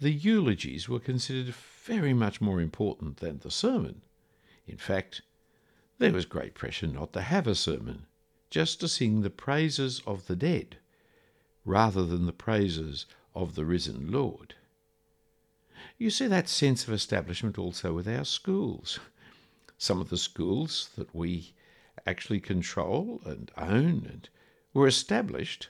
the 0.00 0.10
eulogies 0.10 0.88
were 0.88 0.98
considered 0.98 1.54
very 1.84 2.14
much 2.14 2.40
more 2.40 2.60
important 2.60 3.18
than 3.18 3.38
the 3.38 3.50
sermon. 3.50 4.02
In 4.66 4.76
fact, 4.76 5.22
there 5.98 6.12
was 6.12 6.26
great 6.26 6.54
pressure 6.54 6.88
not 6.88 7.12
to 7.12 7.20
have 7.20 7.46
a 7.46 7.54
sermon, 7.54 8.06
just 8.50 8.80
to 8.80 8.88
sing 8.88 9.20
the 9.20 9.30
praises 9.30 10.02
of 10.04 10.26
the 10.26 10.36
dead, 10.36 10.78
rather 11.64 12.04
than 12.04 12.26
the 12.26 12.32
praises 12.32 13.06
of 13.36 13.54
the 13.54 13.64
risen 13.64 14.10
Lord. 14.10 14.56
You 15.98 16.10
see 16.10 16.26
that 16.26 16.48
sense 16.48 16.86
of 16.86 16.92
establishment 16.92 17.58
also 17.58 17.94
with 17.94 18.06
our 18.06 18.24
schools. 18.24 18.98
Some 19.78 20.00
of 20.00 20.10
the 20.10 20.18
schools 20.18 20.90
that 20.96 21.14
we 21.14 21.54
actually 22.06 22.40
control 22.40 23.20
and 23.24 23.50
own 23.56 24.06
and 24.10 24.28
were 24.74 24.86
established 24.86 25.68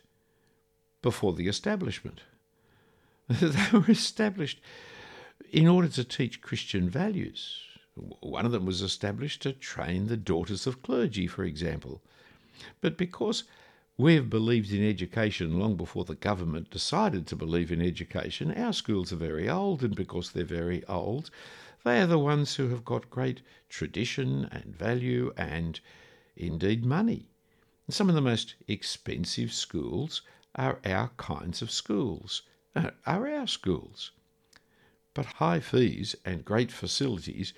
before 1.00 1.32
the 1.32 1.46
establishment. 1.46 2.22
they 3.28 3.66
were 3.72 3.90
established 3.90 4.60
in 5.52 5.68
order 5.68 5.88
to 5.88 6.04
teach 6.04 6.42
Christian 6.42 6.90
values. 6.90 7.60
One 7.94 8.44
of 8.44 8.52
them 8.52 8.66
was 8.66 8.82
established 8.82 9.42
to 9.42 9.52
train 9.52 10.06
the 10.06 10.16
daughters 10.16 10.66
of 10.66 10.82
clergy, 10.82 11.26
for 11.26 11.44
example. 11.44 12.02
But 12.80 12.98
because 12.98 13.44
we 13.98 14.14
have 14.14 14.28
believed 14.28 14.70
in 14.72 14.86
education 14.86 15.58
long 15.58 15.74
before 15.74 16.04
the 16.04 16.14
government 16.14 16.68
decided 16.68 17.26
to 17.26 17.34
believe 17.34 17.72
in 17.72 17.80
education. 17.80 18.52
Our 18.52 18.74
schools 18.74 19.10
are 19.10 19.16
very 19.16 19.48
old, 19.48 19.82
and 19.82 19.96
because 19.96 20.32
they're 20.32 20.44
very 20.44 20.84
old, 20.84 21.30
they 21.82 22.02
are 22.02 22.06
the 22.06 22.18
ones 22.18 22.56
who 22.56 22.68
have 22.68 22.84
got 22.84 23.08
great 23.08 23.40
tradition 23.70 24.48
and 24.52 24.76
value 24.76 25.32
and 25.38 25.80
indeed 26.36 26.84
money. 26.84 27.30
Some 27.88 28.10
of 28.10 28.14
the 28.14 28.20
most 28.20 28.54
expensive 28.68 29.50
schools 29.50 30.20
are 30.56 30.78
our 30.84 31.08
kinds 31.16 31.62
of 31.62 31.70
schools, 31.70 32.42
uh, 32.74 32.90
are 33.06 33.26
our 33.26 33.46
schools. 33.46 34.10
But 35.14 35.24
high 35.24 35.60
fees 35.60 36.14
and 36.22 36.44
great 36.44 36.70
facilities 36.70 37.54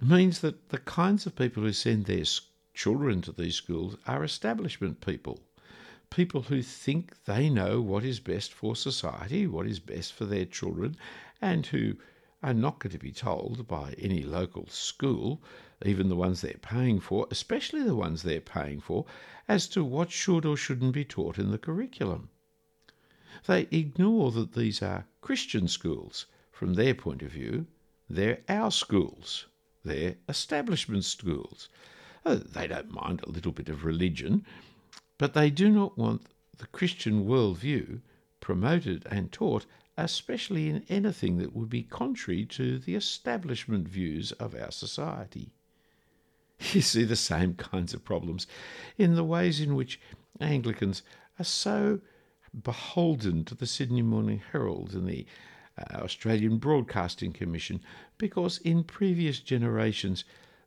means 0.00 0.42
that 0.42 0.68
the 0.68 0.78
kinds 0.78 1.26
of 1.26 1.34
people 1.34 1.64
who 1.64 1.72
send 1.72 2.04
their 2.04 2.24
children 2.72 3.20
to 3.22 3.32
these 3.32 3.56
schools 3.56 3.96
are 4.06 4.22
establishment 4.22 5.00
people 5.00 5.40
people 6.12 6.42
who 6.42 6.60
think 6.60 7.24
they 7.24 7.48
know 7.48 7.80
what 7.80 8.04
is 8.04 8.20
best 8.20 8.52
for 8.52 8.76
society, 8.76 9.46
what 9.46 9.66
is 9.66 9.80
best 9.80 10.12
for 10.12 10.26
their 10.26 10.44
children, 10.44 10.94
and 11.40 11.64
who 11.66 11.96
are 12.42 12.52
not 12.52 12.78
going 12.80 12.92
to 12.92 12.98
be 12.98 13.12
told 13.12 13.66
by 13.66 13.94
any 13.98 14.22
local 14.22 14.66
school, 14.68 15.42
even 15.86 16.10
the 16.10 16.16
ones 16.16 16.42
they're 16.42 16.54
paying 16.60 17.00
for, 17.00 17.26
especially 17.30 17.82
the 17.82 17.96
ones 17.96 18.22
they're 18.22 18.42
paying 18.42 18.78
for, 18.78 19.06
as 19.48 19.66
to 19.68 19.82
what 19.82 20.10
should 20.10 20.44
or 20.44 20.56
shouldn't 20.56 20.92
be 20.92 21.04
taught 21.04 21.38
in 21.38 21.50
the 21.50 21.58
curriculum. 21.58 22.28
They 23.46 23.62
ignore 23.70 24.30
that 24.32 24.52
these 24.52 24.82
are 24.82 25.06
Christian 25.22 25.66
schools. 25.66 26.26
From 26.50 26.74
their 26.74 26.94
point 26.94 27.22
of 27.22 27.30
view, 27.30 27.66
they're 28.10 28.42
our 28.50 28.70
schools. 28.70 29.46
They're 29.82 30.16
establishment 30.28 31.04
schools. 31.04 31.70
Uh, 32.24 32.34
they 32.44 32.66
don't 32.66 32.92
mind 32.92 33.22
a 33.22 33.30
little 33.30 33.52
bit 33.52 33.70
of 33.70 33.84
religion, 33.84 34.44
but 35.22 35.34
they 35.34 35.50
do 35.50 35.70
not 35.70 35.96
want 35.96 36.26
the 36.58 36.66
Christian 36.66 37.26
worldview 37.26 38.00
promoted 38.40 39.06
and 39.08 39.30
taught, 39.30 39.66
especially 39.96 40.68
in 40.68 40.84
anything 40.88 41.38
that 41.38 41.54
would 41.54 41.70
be 41.70 41.84
contrary 41.84 42.44
to 42.46 42.76
the 42.80 42.96
establishment 42.96 43.86
views 43.86 44.32
of 44.32 44.52
our 44.56 44.72
society. 44.72 45.52
You 46.72 46.80
see 46.80 47.04
the 47.04 47.14
same 47.14 47.54
kinds 47.54 47.94
of 47.94 48.04
problems 48.04 48.48
in 48.98 49.14
the 49.14 49.22
ways 49.22 49.60
in 49.60 49.76
which 49.76 50.00
Anglicans 50.40 51.04
are 51.38 51.44
so 51.44 52.00
beholden 52.60 53.44
to 53.44 53.54
the 53.54 53.66
Sydney 53.66 54.02
Morning 54.02 54.42
Herald 54.50 54.92
and 54.92 55.08
the 55.08 55.24
uh, 55.78 55.98
Australian 55.98 56.58
Broadcasting 56.58 57.32
Commission 57.32 57.80
because 58.18 58.58
in 58.58 58.82
previous 58.82 59.38
generations 59.38 60.24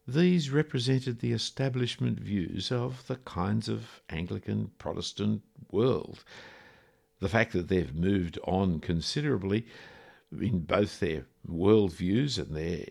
these 0.07 0.51
represented 0.51 1.19
the 1.19 1.31
establishment 1.31 2.19
views 2.19 2.71
of 2.71 3.07
the 3.07 3.15
kinds 3.15 3.67
of 3.67 4.01
Anglican 4.09 4.69
Protestant 4.77 5.41
world. 5.71 6.24
The 7.19 7.29
fact 7.29 7.53
that 7.53 7.69
they've 7.69 7.95
moved 7.95 8.38
on 8.43 8.81
considerably 8.81 9.65
in 10.31 10.59
both 10.59 11.00
their 11.00 11.25
worldviews 11.50 12.38
and 12.38 12.55
their 12.55 12.85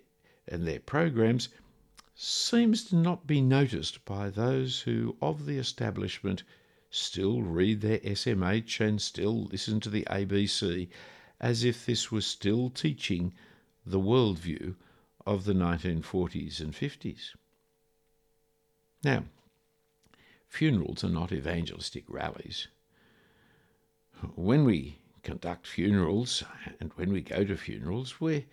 and 0.48 0.66
their 0.66 0.80
programs 0.80 1.50
seems 2.16 2.84
to 2.84 2.96
not 2.96 3.26
be 3.26 3.40
noticed 3.40 4.04
by 4.04 4.28
those 4.30 4.80
who 4.80 5.16
of 5.22 5.46
the 5.46 5.58
establishment 5.58 6.42
still 6.90 7.42
read 7.42 7.80
their 7.80 7.98
SMH 8.00 8.80
and 8.80 9.00
still 9.00 9.44
listen 9.44 9.78
to 9.80 9.90
the 9.90 10.04
ABC 10.10 10.88
as 11.40 11.62
if 11.64 11.86
this 11.86 12.10
was 12.10 12.26
still 12.26 12.70
teaching 12.70 13.32
the 13.86 14.00
worldview 14.00 14.74
of 15.26 15.44
the 15.44 15.52
1940s 15.52 16.60
and 16.60 16.72
50s. 16.72 17.34
Now, 19.02 19.24
funerals 20.48 21.04
are 21.04 21.08
not 21.08 21.32
evangelistic 21.32 22.04
rallies. 22.08 22.68
When 24.34 24.64
we 24.64 24.98
conduct 25.22 25.66
funerals 25.66 26.44
and 26.80 26.92
when 26.94 27.12
we 27.12 27.20
go 27.20 27.44
to 27.44 27.56
funerals, 27.56 28.20
we're, 28.20 28.44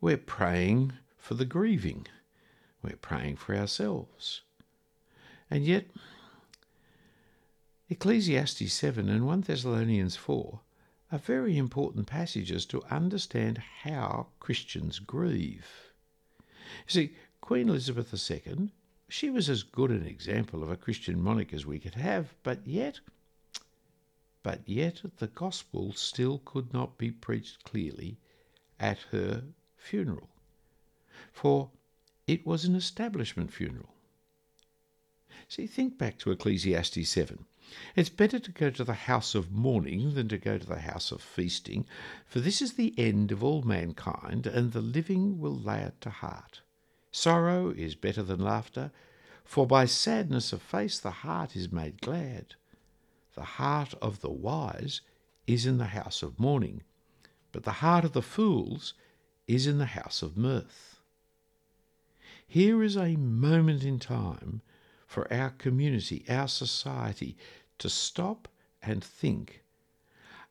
we're 0.00 0.16
praying 0.16 0.92
for 1.18 1.34
the 1.34 1.44
grieving. 1.44 2.06
We're 2.82 2.96
praying 2.96 3.36
for 3.36 3.54
ourselves. 3.54 4.42
And 5.50 5.64
yet, 5.64 5.86
Ecclesiastes 7.90 8.72
7 8.72 9.08
and 9.08 9.26
1 9.26 9.40
Thessalonians 9.42 10.16
4 10.16 10.60
are 11.12 11.18
very 11.18 11.56
important 11.56 12.06
passages 12.06 12.64
to 12.66 12.82
understand 12.90 13.58
how 13.82 14.28
Christians 14.40 14.98
grieve. 14.98 15.83
You 16.86 16.90
see, 16.90 17.16
Queen 17.40 17.68
Elizabeth 17.68 18.12
II, 18.30 18.70
she 19.08 19.30
was 19.30 19.48
as 19.48 19.62
good 19.62 19.90
an 19.90 20.06
example 20.06 20.62
of 20.62 20.70
a 20.70 20.76
Christian 20.76 21.20
monarch 21.20 21.52
as 21.52 21.64
we 21.64 21.78
could 21.78 21.94
have, 21.94 22.34
but 22.42 22.66
yet, 22.66 23.00
but 24.42 24.60
yet 24.66 25.00
the 25.18 25.28
gospel 25.28 25.92
still 25.94 26.42
could 26.44 26.72
not 26.72 26.98
be 26.98 27.10
preached 27.10 27.64
clearly 27.64 28.18
at 28.78 28.98
her 29.12 29.44
funeral, 29.76 30.28
for 31.32 31.70
it 32.26 32.46
was 32.46 32.64
an 32.64 32.74
establishment 32.74 33.52
funeral. 33.52 33.94
See, 35.48 35.66
think 35.66 35.96
back 35.98 36.18
to 36.18 36.30
Ecclesiastes 36.30 37.08
7. 37.08 37.46
It's 37.96 38.10
better 38.10 38.38
to 38.38 38.52
go 38.52 38.70
to 38.70 38.84
the 38.84 38.92
house 38.92 39.34
of 39.34 39.50
mourning 39.50 40.14
than 40.14 40.28
to 40.28 40.38
go 40.38 40.58
to 40.58 40.66
the 40.66 40.80
house 40.80 41.12
of 41.12 41.22
feasting, 41.22 41.86
for 42.26 42.40
this 42.40 42.60
is 42.60 42.74
the 42.74 42.94
end 42.98 43.32
of 43.32 43.42
all 43.42 43.62
mankind, 43.62 44.46
and 44.46 44.72
the 44.72 44.82
living 44.82 45.38
will 45.38 45.56
lay 45.58 45.80
it 45.80 46.00
to 46.02 46.10
heart. 46.10 46.60
Sorrow 47.16 47.70
is 47.70 47.94
better 47.94 48.24
than 48.24 48.40
laughter, 48.40 48.90
for 49.44 49.68
by 49.68 49.84
sadness 49.84 50.52
of 50.52 50.60
face 50.60 50.98
the 50.98 51.22
heart 51.22 51.54
is 51.54 51.70
made 51.70 52.00
glad. 52.00 52.56
The 53.36 53.44
heart 53.44 53.94
of 54.02 54.18
the 54.18 54.32
wise 54.32 55.00
is 55.46 55.64
in 55.64 55.78
the 55.78 55.94
house 55.94 56.24
of 56.24 56.40
mourning, 56.40 56.82
but 57.52 57.62
the 57.62 57.78
heart 57.84 58.04
of 58.04 58.14
the 58.14 58.20
fools 58.20 58.94
is 59.46 59.68
in 59.68 59.78
the 59.78 59.94
house 59.94 60.22
of 60.22 60.36
mirth. 60.36 60.98
Here 62.48 62.82
is 62.82 62.96
a 62.96 63.14
moment 63.14 63.84
in 63.84 64.00
time 64.00 64.60
for 65.06 65.32
our 65.32 65.50
community, 65.50 66.24
our 66.28 66.48
society, 66.48 67.36
to 67.78 67.88
stop 67.88 68.48
and 68.82 69.04
think 69.04 69.62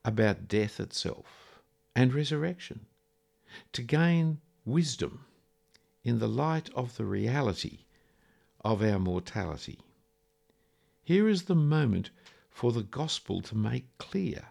about 0.05 0.47
death 0.47 0.79
itself 0.79 1.61
and 1.93 2.13
resurrection, 2.13 2.85
to 3.73 3.81
gain 3.81 4.39
wisdom 4.63 5.25
in 6.03 6.19
the 6.19 6.27
light 6.27 6.69
of 6.75 6.97
the 6.97 7.05
reality 7.05 7.79
of 8.63 8.81
our 8.81 8.99
mortality. 8.99 9.79
Here 11.03 11.27
is 11.27 11.43
the 11.43 11.55
moment 11.55 12.09
for 12.49 12.71
the 12.71 12.83
gospel 12.83 13.41
to 13.41 13.57
make 13.57 13.97
clear 13.97 14.47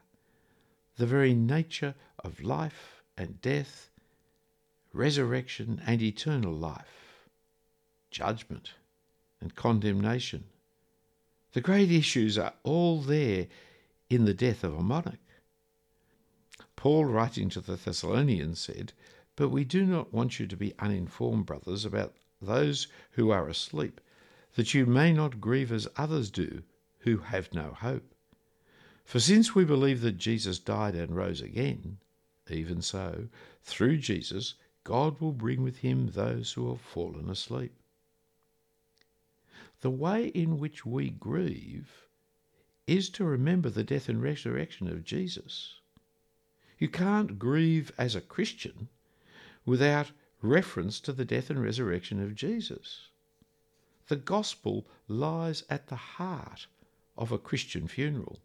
the 0.97 1.07
very 1.07 1.35
nature 1.35 1.95
of 2.19 2.43
life 2.43 3.03
and 3.17 3.41
death, 3.41 3.91
resurrection 4.93 5.81
and 5.87 6.03
eternal 6.03 6.53
life, 6.53 7.29
judgment 8.11 8.73
and 9.41 9.55
condemnation. 9.55 10.45
The 11.53 11.61
great 11.61 11.91
issues 11.91 12.39
are 12.39 12.55
all 12.63 13.01
there 13.01 13.47
in 14.09 14.25
the 14.25 14.35
death 14.35 14.65
of 14.65 14.77
a 14.77 14.83
monarch. 14.83 15.19
Paul, 16.77 17.05
writing 17.05 17.49
to 17.51 17.61
the 17.61 17.77
Thessalonians, 17.77 18.61
said, 18.61 18.93
But 19.43 19.51
we 19.51 19.65
do 19.65 19.85
not 19.85 20.15
want 20.15 20.39
you 20.39 20.47
to 20.47 20.57
be 20.57 20.73
uninformed, 20.79 21.47
brothers, 21.47 21.85
about 21.85 22.15
those 22.41 22.87
who 23.11 23.31
are 23.31 23.49
asleep, 23.49 24.01
that 24.55 24.73
you 24.73 24.87
may 24.87 25.13
not 25.13 25.41
grieve 25.41 25.73
as 25.73 25.89
others 25.97 26.31
do, 26.31 26.63
who 27.01 27.17
have 27.17 27.53
no 27.53 27.73
hope. 27.73 28.15
For 29.05 29.19
since 29.19 29.53
we 29.53 29.65
believe 29.65 30.01
that 30.03 30.17
Jesus 30.17 30.61
died 30.61 30.95
and 30.95 31.17
rose 31.17 31.41
again, 31.41 31.99
even 32.49 32.83
so, 32.83 33.27
through 33.65 33.97
Jesus, 33.97 34.55
God 34.85 35.21
will 35.21 35.33
bring 35.33 35.65
with 35.65 35.79
him 35.79 36.13
those 36.13 36.53
who 36.53 36.69
have 36.69 36.81
fallen 36.81 37.29
asleep. 37.29 37.75
The 39.81 39.91
way 39.91 40.29
in 40.29 40.61
which 40.61 40.87
we 40.87 41.11
grieve 41.11 42.07
is 42.87 43.11
to 43.11 43.25
remember 43.25 43.71
the 43.71 43.83
death 43.83 44.09
and 44.09 44.23
resurrection 44.23 44.87
of 44.87 45.03
Jesus. 45.03 45.81
You 46.79 46.87
can't 46.87 47.41
grieve 47.41 47.91
as 47.99 48.15
a 48.15 48.21
Christian 48.21 48.89
without 49.65 50.11
reference 50.41 50.99
to 51.01 51.13
the 51.13 51.25
death 51.25 51.51
and 51.51 51.63
resurrection 51.63 52.23
of 52.23 52.35
Jesus. 52.35 53.09
The 54.09 54.17
gospel 54.17 54.87
lies 55.07 55.65
at 55.71 55.87
the 55.87 55.97
heart 55.97 56.67
of 57.17 57.31
a 57.31 57.39
Christian 57.39 57.87
funeral. 57.87 58.41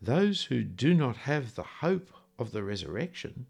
Those 0.00 0.44
who 0.44 0.62
do 0.62 0.94
not 0.94 1.16
have 1.16 1.54
the 1.54 1.64
hope 1.64 2.10
of 2.38 2.52
the 2.52 2.62
resurrection, 2.62 3.46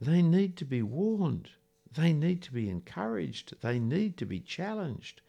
they 0.00 0.22
need 0.22 0.56
to 0.58 0.64
be 0.64 0.82
warned, 0.82 1.50
they 1.90 2.12
need 2.12 2.42
to 2.42 2.52
be 2.52 2.68
encouraged, 2.68 3.54
they 3.62 3.78
need 3.78 4.16
to 4.18 4.26
be 4.26 4.38
challenged 4.38 5.22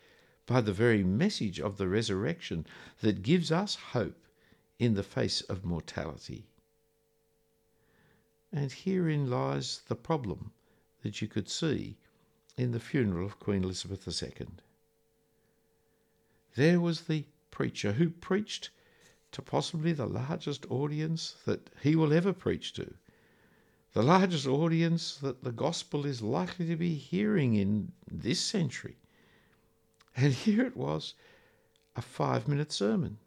by 0.45 0.62
the 0.62 0.73
very 0.73 1.04
message 1.04 1.60
of 1.60 1.78
the 1.78 1.88
resurrection 1.88 2.65
that 3.02 3.23
gives 3.23 3.52
us 3.52 3.75
hope 3.75 4.25
in 4.78 4.95
the 4.95 5.04
face 5.04 5.41
of 5.41 5.63
mortality. 5.63 6.48
And 8.51 8.71
herein 8.71 9.29
lies 9.29 9.81
the 9.88 9.95
problem 9.95 10.51
that 11.03 11.21
you 11.21 11.27
could 11.27 11.49
see 11.49 11.97
in 12.57 12.71
the 12.71 12.79
funeral 12.79 13.25
of 13.25 13.39
Queen 13.39 13.63
Elizabeth 13.63 14.07
II. 14.07 14.47
There 16.55 16.81
was 16.81 17.01
the 17.01 17.25
preacher 17.51 17.93
who 17.93 18.09
preached 18.09 18.71
to 19.31 19.41
possibly 19.41 19.93
the 19.93 20.07
largest 20.07 20.65
audience 20.71 21.35
that 21.45 21.69
he 21.81 21.95
will 21.95 22.12
ever 22.12 22.33
preach 22.33 22.73
to, 22.73 22.95
the 23.93 24.03
largest 24.03 24.47
audience 24.47 25.15
that 25.17 25.43
the 25.43 25.51
gospel 25.51 26.05
is 26.05 26.21
likely 26.21 26.67
to 26.67 26.75
be 26.75 26.95
hearing 26.95 27.55
in 27.55 27.91
this 28.09 28.39
century. 28.39 28.97
And 30.15 30.33
here 30.45 30.65
it 30.65 30.75
was, 30.75 31.13
a 31.95 32.01
five 32.01 32.47
minute 32.47 32.71
sermon. 32.71 33.17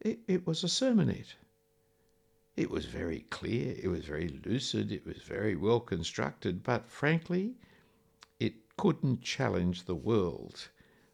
It, 0.00 0.20
it 0.28 0.46
was 0.46 0.62
a 0.62 0.68
sermonette. 0.68 1.34
It 2.58 2.70
was 2.72 2.86
very 2.86 3.20
clear, 3.30 3.76
it 3.80 3.86
was 3.86 4.04
very 4.04 4.40
lucid, 4.44 4.90
it 4.90 5.06
was 5.06 5.18
very 5.18 5.54
well 5.54 5.78
constructed, 5.78 6.64
but 6.64 6.90
frankly, 6.90 7.54
it 8.40 8.54
couldn't 8.76 9.22
challenge 9.22 9.84
the 9.84 9.94
world 9.94 10.68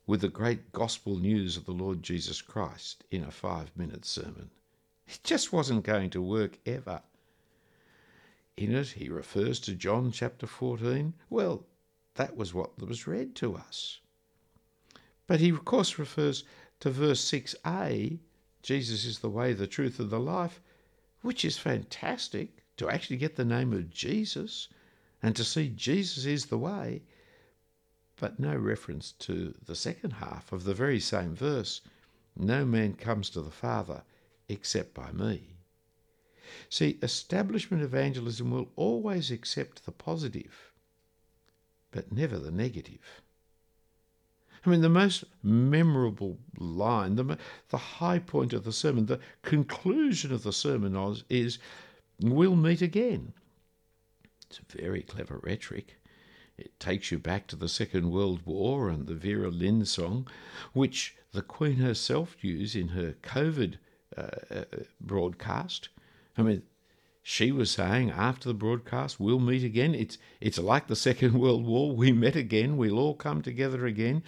with 0.07 0.23
the 0.23 0.31
great 0.31 0.73
gospel 0.73 1.19
news 1.19 1.59
of 1.59 1.67
the 1.67 1.73
Lord 1.73 2.03
Jesus 2.03 2.41
Christ 2.41 3.05
in 3.11 3.23
a 3.23 3.31
five 3.31 3.77
minute 3.77 4.07
sermon. 4.07 4.53
It 5.07 5.21
just 5.23 5.53
wasn't 5.53 5.85
going 5.85 6.09
to 6.13 6.23
work 6.23 6.61
ever. 6.65 7.03
In 8.57 8.75
it, 8.75 8.93
he 8.93 9.11
refers 9.11 9.61
to 9.61 9.75
John 9.75 10.13
chapter 10.13 10.47
14. 10.47 11.13
Well, 11.29 11.67
that 12.15 12.39
was 12.39 12.55
what 12.55 12.79
was 12.79 13.07
read 13.07 13.35
to 13.35 13.55
us. 13.55 14.01
But 15.27 15.41
he, 15.41 15.51
of 15.51 15.67
course, 15.67 15.99
refers 15.99 16.45
to 16.81 16.89
verse 16.89 17.23
6a 17.31 18.19
Jesus 18.63 19.05
is 19.05 19.19
the 19.19 19.29
way, 19.29 19.53
the 19.53 19.67
truth, 19.67 20.01
and 20.01 20.09
the 20.09 20.19
life, 20.19 20.63
which 21.25 21.43
is 21.43 21.57
fantastic 21.57 22.63
to 22.77 22.91
actually 22.91 23.17
get 23.17 23.35
the 23.35 23.45
name 23.47 23.73
of 23.73 23.89
Jesus 23.89 24.69
and 25.23 25.35
to 25.35 25.43
see 25.43 25.71
Jesus 25.71 26.27
is 26.27 26.47
the 26.47 26.59
way, 26.59 27.01
but 28.17 28.39
no 28.39 28.55
reference 28.55 29.13
to 29.13 29.55
the 29.65 29.75
second 29.75 30.11
half 30.11 30.53
of 30.53 30.65
the 30.65 30.75
very 30.75 31.01
same 31.01 31.35
verse 31.35 31.81
no 32.37 32.67
man 32.67 32.93
comes 32.93 33.31
to 33.31 33.41
the 33.41 33.51
Father 33.51 34.03
except 34.51 34.93
by 34.93 35.13
me. 35.13 35.57
See, 36.69 36.99
establishment 37.01 37.83
evangelism 37.83 38.51
will 38.51 38.71
always 38.77 39.31
accept 39.31 39.87
the 39.87 39.93
positive, 39.93 40.73
but 41.91 42.13
never 42.13 42.39
the 42.39 42.51
negative. 42.51 43.23
I 44.65 44.71
mean, 44.71 44.81
the 44.81 44.89
most 44.89 45.25
memorable 45.43 46.39
line, 46.59 47.17
the, 47.17 47.39
the 47.69 47.77
high 47.77 48.19
point 48.19 48.53
of 48.53 48.65
the 48.65 48.73
sermon, 48.73 49.07
the 49.07 49.21
conclusion 49.43 50.33
of 50.33 50.43
the 50.43 50.53
sermon 50.53 50.97
is, 51.29 51.59
We'll 52.21 52.57
meet 52.57 52.81
again. 52.81 53.33
It's 54.49 54.61
very 54.73 55.03
clever 55.03 55.41
rhetoric. 55.43 55.99
It 56.57 56.79
takes 56.79 57.11
you 57.11 57.19
back 57.19 57.49
to 57.49 57.57
the 57.57 57.69
Second 57.69 58.13
World 58.13 58.43
War 58.45 58.89
and 58.89 59.07
the 59.07 59.15
Vera 59.15 59.51
Lynn 59.51 59.85
song, 59.85 60.29
which 60.73 61.17
the 61.33 61.43
Queen 61.43 61.77
herself 61.77 62.37
used 62.41 62.77
in 62.77 62.89
her 62.89 63.17
COVID 63.23 63.79
uh, 64.17 64.29
uh, 64.51 64.65
broadcast. 65.01 65.89
I 66.39 66.43
mean, 66.43 66.63
she 67.27 67.51
was 67.51 67.71
saying 67.71 68.11
after 68.11 68.51
the 68.51 68.55
broadcast, 68.55 69.19
we'll 69.19 69.41
meet 69.41 69.65
again. 69.65 69.95
It's, 69.95 70.19
it's 70.43 70.59
like 70.59 70.89
the 70.89 70.95
Second 70.95 71.33
World 71.41 71.65
War. 71.65 71.97
We 71.97 72.13
met 72.13 72.37
again. 72.37 72.77
We'll 72.77 72.99
all 72.99 73.15
come 73.15 73.41
together 73.41 73.87
again. 73.87 74.23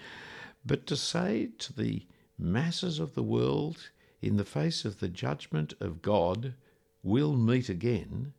But 0.65 0.87
to 0.87 0.97
say 0.97 1.51
to 1.59 1.73
the 1.73 2.07
masses 2.39 2.97
of 2.97 3.13
the 3.13 3.21
world, 3.21 3.91
in 4.19 4.37
the 4.37 4.43
face 4.43 4.83
of 4.83 4.99
the 4.99 5.07
judgment 5.07 5.75
of 5.79 6.01
God, 6.01 6.55
we'll 7.03 7.35
meet 7.35 7.69
again, 7.69 8.33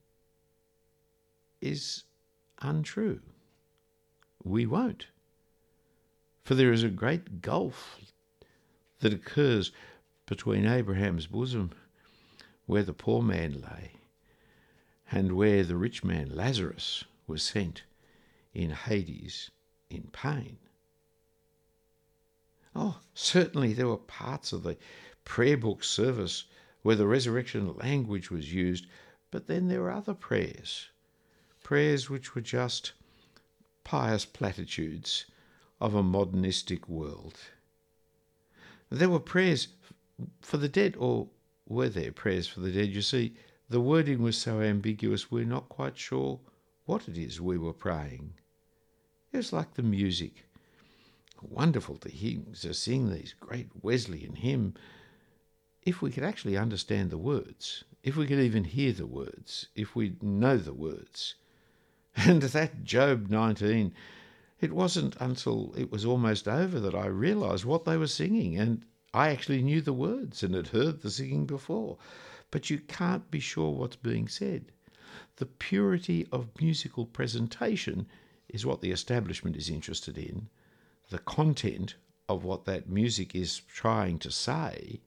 is 1.61 2.03
untrue. 2.61 3.21
We 4.43 4.67
won't. 4.67 5.07
For 6.43 6.57
there 6.57 6.73
is 6.73 6.83
a 6.83 6.89
great 6.89 7.43
gulf 7.43 8.01
that 8.99 9.13
occurs 9.13 9.71
between 10.27 10.67
Abraham's 10.67 11.29
bosom, 11.29 11.71
where 12.67 12.83
the 12.83 12.93
poor 12.93 13.23
man 13.23 13.61
lay, 13.61 13.93
and 15.11 15.33
where 15.33 15.65
the 15.65 15.77
rich 15.77 16.05
man 16.05 16.35
Lazarus 16.35 17.05
was 17.27 17.43
sent 17.43 17.83
in 18.53 18.71
Hades 18.71 19.51
in 19.89 20.09
pain. 20.13 20.59
Oh, 22.75 23.01
certainly 23.15 23.73
there 23.73 23.89
were 23.89 23.97
parts 23.97 24.53
of 24.53 24.63
the 24.63 24.77
prayer 25.25 25.57
book 25.57 25.83
service 25.83 26.45
where 26.83 26.97
the 26.97 27.07
resurrection 27.07 27.75
language 27.77 28.31
was 28.31 28.53
used, 28.53 28.87
but 29.31 29.47
then 29.47 29.69
there 29.69 29.83
were 29.83 29.91
other 29.91 30.15
prayers, 30.15 30.89
prayers 31.63 32.09
which 32.09 32.35
were 32.35 32.41
just 32.41 32.93
pious 33.85 34.25
platitudes 34.25 35.27
of 35.81 35.95
a 35.95 36.03
modernistic 36.03 36.89
world. 36.89 37.39
There 38.91 39.09
were 39.09 39.21
prayers 39.21 39.69
for 40.41 40.57
the 40.57 40.69
dead, 40.69 40.95
or 40.99 41.29
were 41.67 41.89
there 41.89 42.13
prayers 42.13 42.47
for 42.47 42.61
the 42.61 42.73
dead? 42.73 42.89
You 42.89 43.03
see, 43.03 43.37
the 43.69 43.81
wording 43.81 44.23
was 44.23 44.37
so 44.37 44.61
ambiguous 44.61 45.31
we're 45.31 45.45
not 45.45 45.69
quite 45.69 45.99
sure 45.99 46.41
what 46.87 47.07
it 47.09 47.19
is 47.19 47.41
we 47.41 47.59
were 47.59 47.73
praying. 47.73 48.33
It 49.33 49.37
was 49.37 49.53
like 49.53 49.75
the 49.75 49.83
music. 49.83 50.47
Wonderful 51.43 51.97
to, 51.99 52.09
hear, 52.09 52.41
to 52.63 52.73
sing 52.73 53.11
these 53.11 53.35
great 53.39 53.69
Wesleyan 53.83 54.37
hymn 54.37 54.75
if 55.83 56.03
we 56.03 56.11
could 56.11 56.25
actually 56.25 56.57
understand 56.57 57.11
the 57.11 57.19
words, 57.19 57.85
if 58.03 58.17
we 58.17 58.27
could 58.27 58.41
even 58.41 58.65
hear 58.65 58.93
the 58.93 59.07
words, 59.07 59.69
if 59.75 59.95
we 59.95 60.17
know 60.21 60.57
the 60.57 60.75
words. 60.75 61.35
And 62.17 62.43
that 62.43 62.85
Job 62.85 63.29
19, 63.29 63.95
it 64.61 64.73
wasn't 64.73 65.15
until 65.21 65.73
it 65.77 65.93
was 65.93 66.05
almost 66.05 66.49
over 66.49 66.81
that 66.81 66.95
I 66.95 67.07
realised 67.07 67.65
what 67.65 67.85
they 67.85 67.97
were 67.97 68.09
singing, 68.09 68.59
and 68.59 68.85
I 69.15 69.29
actually 69.29 69.63
knew 69.63 69.81
the 69.81 69.93
words 69.93 70.43
and 70.43 70.55
had 70.55 70.69
heard 70.69 71.03
the 71.03 71.11
singing 71.11 71.47
before. 71.47 71.99
But 72.51 72.71
you 72.71 72.79
can't 72.79 73.31
be 73.31 73.41
sure 73.41 73.71
what's 73.71 73.97
being 73.97 74.29
said. 74.29 74.73
The 75.37 75.47
purity 75.47 76.27
of 76.33 76.61
musical 76.61 77.07
presentation 77.07 78.07
is 78.49 78.65
what 78.65 78.81
the 78.81 78.91
establishment 78.91 79.57
is 79.57 79.69
interested 79.69 80.17
in. 80.17 80.49
The 81.11 81.19
content 81.19 81.97
of 82.29 82.45
what 82.45 82.65
that 82.65 82.89
music 82.89 83.35
is 83.35 83.61
trying 83.61 84.19
to 84.21 84.31
say 84.31 85.01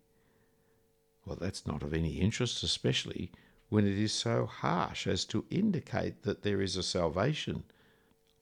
well, 1.25 1.38
that's 1.39 1.67
not 1.67 1.84
of 1.84 1.93
any 1.93 2.13
interest, 2.13 2.63
especially 2.63 3.32
when 3.69 3.86
it 3.86 3.97
is 3.97 4.12
so 4.12 4.45
harsh 4.45 5.08
as 5.08 5.23
to 5.25 5.45
indicate 5.49 6.23
that 6.23 6.41
there 6.41 6.62
is 6.62 6.75
a 6.75 6.84
salvation, 6.84 7.63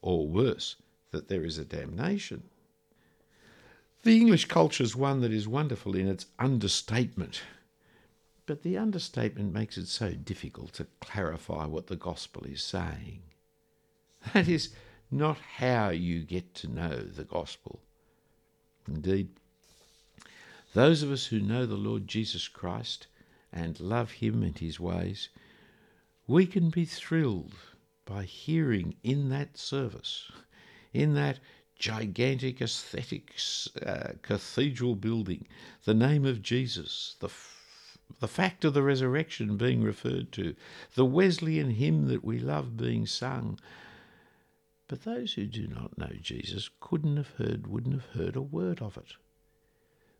or 0.01 0.27
worse, 0.27 0.75
that 1.11 1.27
there 1.27 1.43
is 1.43 1.57
a 1.57 1.65
damnation. 1.65 2.43
The 4.03 4.15
English 4.15 4.45
culture 4.45 4.83
is 4.83 4.95
one 4.95 5.19
that 5.21 5.33
is 5.33 5.47
wonderful 5.47 5.95
in 5.95 6.07
its 6.07 6.25
understatement, 6.39 7.41
but 8.49 8.63
the 8.63 8.79
understatement 8.79 9.53
makes 9.53 9.77
it 9.77 9.85
so 9.87 10.09
difficult 10.09 10.73
to 10.73 10.87
clarify 11.01 11.67
what 11.67 11.85
the 11.85 11.95
gospel 11.95 12.43
is 12.45 12.63
saying. 12.63 13.21
That 14.33 14.47
is 14.47 14.73
not 15.11 15.37
how 15.57 15.89
you 15.89 16.21
get 16.21 16.55
to 16.55 16.67
know 16.67 16.97
the 16.97 17.25
gospel. 17.25 17.79
Indeed, 18.87 19.29
those 20.73 21.03
of 21.03 21.11
us 21.11 21.27
who 21.27 21.39
know 21.39 21.67
the 21.67 21.75
Lord 21.75 22.07
Jesus 22.07 22.47
Christ 22.47 23.05
and 23.53 23.79
love 23.79 24.13
Him 24.13 24.41
and 24.41 24.57
His 24.57 24.79
ways, 24.79 25.29
we 26.25 26.47
can 26.47 26.71
be 26.71 26.85
thrilled 26.85 27.53
by 28.05 28.23
hearing 28.23 28.95
in 29.03 29.29
that 29.29 29.59
service, 29.59 30.31
in 30.91 31.13
that 31.13 31.37
gigantic 31.77 32.63
aesthetic 32.63 33.31
uh, 33.85 34.13
cathedral 34.23 34.95
building, 34.95 35.47
the 35.85 35.93
name 35.93 36.25
of 36.25 36.41
Jesus, 36.41 37.15
the 37.19 37.29
the 38.19 38.27
fact 38.27 38.65
of 38.65 38.73
the 38.73 38.83
resurrection 38.83 39.57
being 39.57 39.83
referred 39.83 40.31
to, 40.33 40.55
the 40.95 41.05
Wesleyan 41.05 41.71
hymn 41.71 42.07
that 42.07 42.23
we 42.23 42.39
love 42.39 42.75
being 42.75 43.05
sung. 43.05 43.59
But 44.87 45.03
those 45.03 45.33
who 45.33 45.45
do 45.45 45.67
not 45.67 45.97
know 45.97 46.11
Jesus 46.21 46.69
couldn't 46.79 47.17
have 47.17 47.29
heard, 47.37 47.67
wouldn't 47.67 47.93
have 47.93 48.19
heard 48.19 48.35
a 48.35 48.41
word 48.41 48.81
of 48.81 48.97
it. 48.97 49.13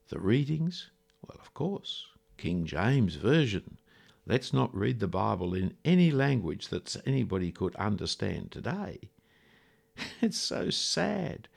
The 0.10 0.20
readings? 0.20 0.92
Well, 1.28 1.40
of 1.42 1.54
course, 1.54 2.06
King 2.38 2.66
James 2.66 3.16
Version. 3.16 3.78
Let's 4.26 4.54
not 4.54 4.76
read 4.76 5.00
the 5.00 5.08
Bible 5.08 5.56
in 5.56 5.76
any 5.84 6.12
language 6.12 6.68
that 6.70 6.96
anybody 7.06 7.52
could 7.52 7.76
understand 7.76 8.52
today. 8.52 9.10
It's 10.22 10.38
so 10.38 10.70
sad 10.70 11.50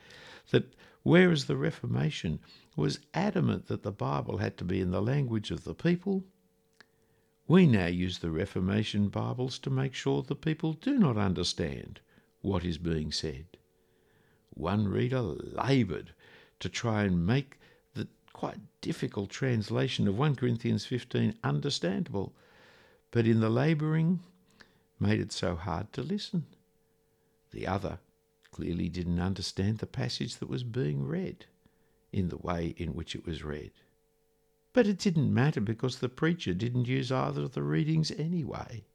that 0.51 0.73
whereas 1.03 1.45
the 1.45 1.55
Reformation 1.55 2.39
was 2.75 2.99
adamant 3.13 3.67
that 3.67 3.83
the 3.83 3.91
Bible 3.91 4.37
had 4.37 4.57
to 4.57 4.63
be 4.63 4.81
in 4.81 4.91
the 4.91 5.01
language 5.01 5.51
of 5.51 5.63
the 5.63 5.75
people, 5.75 6.23
we 7.47 7.67
now 7.67 7.85
use 7.85 8.19
the 8.19 8.31
Reformation 8.31 9.09
Bibles 9.09 9.59
to 9.59 9.69
make 9.69 9.93
sure 9.93 10.21
the 10.23 10.35
people 10.35 10.73
do 10.73 10.97
not 10.97 11.17
understand 11.17 11.99
what 12.41 12.63
is 12.63 12.77
being 12.77 13.11
said. 13.11 13.45
One 14.51 14.87
reader 14.87 15.21
laboured 15.21 16.13
to 16.59 16.69
try 16.69 17.03
and 17.03 17.27
make 17.27 17.59
the 17.93 18.07
quite 18.31 18.59
difficult 18.81 19.29
translation 19.29 20.07
of 20.07 20.17
1 20.17 20.35
Corinthians 20.35 20.85
15 20.85 21.35
understandable, 21.43 22.33
but 23.11 23.27
in 23.27 23.39
the 23.39 23.49
labouring 23.49 24.21
made 24.99 25.19
it 25.19 25.31
so 25.31 25.55
hard 25.55 25.91
to 25.93 26.01
listen. 26.01 26.45
The 27.51 27.67
other 27.67 27.99
clearly 28.51 28.89
didn't 28.89 29.19
understand 29.19 29.79
the 29.79 29.85
passage 29.85 30.37
that 30.37 30.49
was 30.49 30.63
being 30.63 31.05
read 31.05 31.45
in 32.13 32.29
the 32.29 32.37
way 32.37 32.73
in 32.77 32.93
which 32.93 33.15
it 33.15 33.25
was 33.25 33.43
read. 33.43 33.71
But 34.71 34.87
it 34.87 34.99
didn't 34.99 35.33
matter 35.33 35.59
because 35.59 35.99
the 35.99 36.09
preacher 36.09 36.53
didn't 36.53 36.87
use 36.87 37.11
either 37.11 37.41
of 37.41 37.53
the 37.53 37.63
readings 37.63 38.11
anyway. 38.11 38.85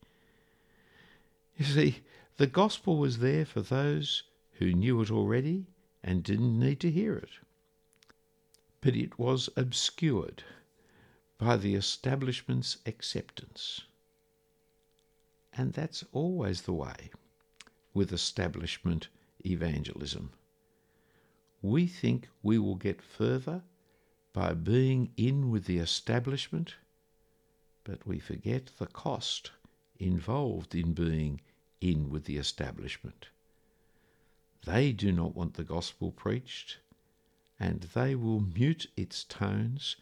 You 1.56 1.64
see, 1.64 1.98
the 2.36 2.46
gospel 2.46 2.96
was 2.96 3.18
there 3.18 3.44
for 3.44 3.60
those 3.60 4.22
who 4.52 4.72
knew 4.72 5.00
it 5.02 5.10
already 5.10 5.66
and 6.02 6.22
didn't 6.22 6.58
need 6.58 6.80
to 6.80 6.90
hear 6.90 7.16
it 7.16 7.30
but 8.80 8.94
it 8.94 9.18
was 9.18 9.48
obscured 9.56 10.44
by 11.36 11.56
the 11.56 11.74
establishment's 11.74 12.78
acceptance. 12.86 13.82
And 15.52 15.72
that's 15.72 16.04
always 16.12 16.62
the 16.62 16.72
way 16.72 17.10
with 17.92 18.12
establishment 18.12 19.08
evangelism. 19.44 20.30
We 21.62 21.86
think 21.86 22.28
we 22.42 22.58
will 22.58 22.76
get 22.76 23.02
further 23.02 23.62
by 24.32 24.54
being 24.54 25.10
in 25.16 25.50
with 25.50 25.64
the 25.64 25.78
establishment, 25.78 26.76
but 27.84 28.06
we 28.06 28.18
forget 28.18 28.70
the 28.78 28.86
cost 28.86 29.50
involved 29.98 30.74
in 30.74 30.92
being 30.92 31.40
in 31.80 32.10
with 32.10 32.24
the 32.24 32.36
establishment. 32.36 33.28
They 34.64 34.92
do 34.92 35.12
not 35.12 35.34
want 35.34 35.54
the 35.54 35.64
gospel 35.64 36.12
preached 36.12 36.78
and 37.58 37.80
they 37.94 38.14
will 38.14 38.40
mute 38.40 38.86
its 38.96 39.24
tones, 39.24 39.96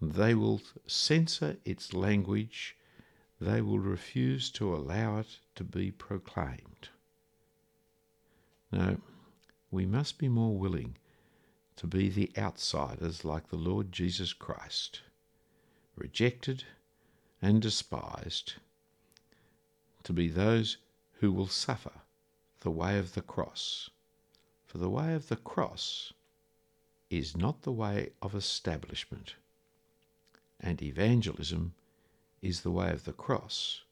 they 0.00 0.34
will 0.34 0.60
censor 0.86 1.56
its 1.64 1.92
language, 1.92 2.76
they 3.40 3.60
will 3.60 3.80
refuse 3.80 4.50
to 4.50 4.74
allow 4.74 5.18
it 5.18 5.38
to 5.56 5.64
be 5.64 5.90
proclaimed. 5.90 6.88
No, 8.70 8.98
we 9.70 9.84
must 9.84 10.18
be 10.18 10.28
more 10.28 10.56
willing 10.56 10.96
to 11.76 11.86
be 11.86 12.08
the 12.08 12.30
outsiders 12.36 13.24
like 13.24 13.48
the 13.48 13.56
Lord 13.56 13.92
Jesus 13.92 14.32
Christ, 14.32 15.02
rejected 15.94 16.64
and 17.40 17.62
despised, 17.62 18.54
to 20.02 20.12
be 20.12 20.28
those 20.28 20.78
who 21.20 21.30
will 21.30 21.46
suffer 21.46 21.92
the 22.60 22.70
way 22.70 22.98
of 22.98 23.14
the 23.14 23.22
cross. 23.22 23.90
For 24.66 24.78
the 24.78 24.90
way 24.90 25.14
of 25.14 25.28
the 25.28 25.36
cross 25.36 26.12
is 27.10 27.36
not 27.36 27.62
the 27.62 27.72
way 27.72 28.10
of 28.20 28.34
establishment, 28.34 29.34
and 30.60 30.82
evangelism 30.82 31.74
is 32.42 32.62
the 32.62 32.70
way 32.70 32.90
of 32.90 33.04
the 33.04 33.12
cross, 33.12 33.82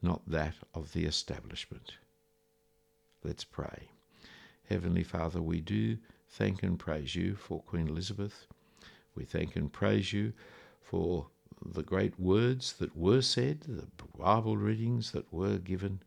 not 0.00 0.22
that 0.26 0.54
of 0.74 0.92
the 0.92 1.04
establishment. 1.04 1.94
Let's 3.24 3.44
pray. 3.44 3.88
Heavenly 4.68 5.02
Father, 5.02 5.40
we 5.40 5.62
do 5.62 5.96
thank 6.28 6.62
and 6.62 6.78
praise 6.78 7.14
you 7.14 7.36
for 7.36 7.62
Queen 7.62 7.88
Elizabeth. 7.88 8.46
We 9.14 9.24
thank 9.24 9.56
and 9.56 9.72
praise 9.72 10.12
you 10.12 10.34
for 10.82 11.28
the 11.64 11.82
great 11.82 12.20
words 12.20 12.74
that 12.74 12.94
were 12.94 13.22
said, 13.22 13.62
the 13.62 13.86
Bible 14.18 14.58
readings 14.58 15.12
that 15.12 15.32
were 15.32 15.56
given. 15.56 16.02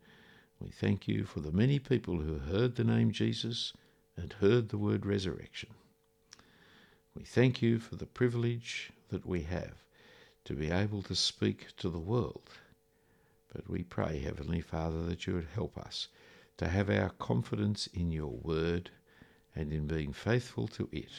We 0.60 0.70
thank 0.70 1.08
you 1.08 1.24
for 1.24 1.40
the 1.40 1.52
many 1.52 1.80
people 1.80 2.20
who 2.20 2.38
heard 2.38 2.76
the 2.76 2.84
name 2.84 3.12
Jesus 3.12 3.74
and 4.16 4.34
heard 4.34 4.70
the 4.70 4.78
word 4.78 5.08
resurrection. 5.08 5.72
We 7.16 7.24
thank 7.24 7.64
you 7.64 7.80
for 7.80 7.96
the 7.96 8.06
privilege 8.06 8.92
that 9.10 9.26
we 9.26 9.42
have 9.42 9.84
to 10.46 10.54
be 10.54 10.70
able 10.70 11.02
to 11.04 11.16
speak 11.16 11.76
to 11.78 11.90
the 11.90 12.00
world. 12.00 12.52
But 13.52 13.68
we 13.68 13.82
pray, 13.82 14.20
Heavenly 14.20 14.62
Father, 14.62 15.02
that 15.06 15.26
you 15.26 15.34
would 15.34 15.48
help 15.56 15.80
us 15.80 16.10
to 16.58 16.68
have 16.68 16.90
our 16.90 17.10
confidence 17.12 17.88
in 17.94 18.12
your 18.12 18.32
word 18.32 18.92
and 19.56 19.72
in 19.74 19.88
being 19.88 20.14
faithful 20.14 20.68
to 20.68 20.88
it, 20.92 21.12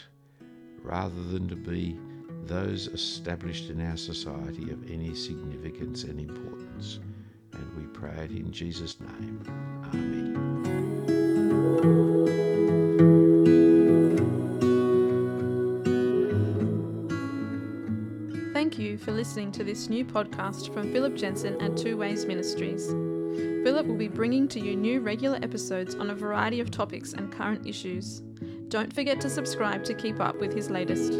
rather 0.82 1.22
than 1.24 1.48
to 1.48 1.56
be 1.56 1.98
those 2.44 2.88
established 2.88 3.70
in 3.70 3.80
our 3.80 3.96
society 3.96 4.70
of 4.70 4.90
any 4.90 5.14
significance 5.14 6.04
and 6.04 6.18
importance. 6.18 6.98
And 7.52 7.76
we 7.76 7.84
pray 7.86 8.24
it 8.24 8.30
in 8.30 8.50
Jesus' 8.52 8.98
name. 9.00 9.42
Amen. 9.92 10.52
Thank 18.54 18.78
you 18.78 18.96
for 18.96 19.12
listening 19.12 19.52
to 19.52 19.64
this 19.64 19.90
new 19.90 20.04
podcast 20.04 20.72
from 20.72 20.92
Phillip 20.92 21.14
Jensen 21.14 21.60
at 21.60 21.76
Two 21.76 21.96
Ways 21.96 22.24
Ministries. 22.24 22.94
Phillip 23.62 23.86
will 23.86 23.96
be 23.96 24.08
bringing 24.08 24.48
to 24.48 24.60
you 24.60 24.74
new 24.74 25.00
regular 25.00 25.38
episodes 25.40 25.94
on 25.94 26.10
a 26.10 26.14
variety 26.14 26.58
of 26.58 26.72
topics 26.72 27.12
and 27.12 27.30
current 27.30 27.64
issues. 27.64 28.20
Don't 28.68 28.92
forget 28.92 29.20
to 29.20 29.30
subscribe 29.30 29.84
to 29.84 29.94
keep 29.94 30.18
up 30.18 30.40
with 30.40 30.52
his 30.52 30.68
latest. 30.68 31.12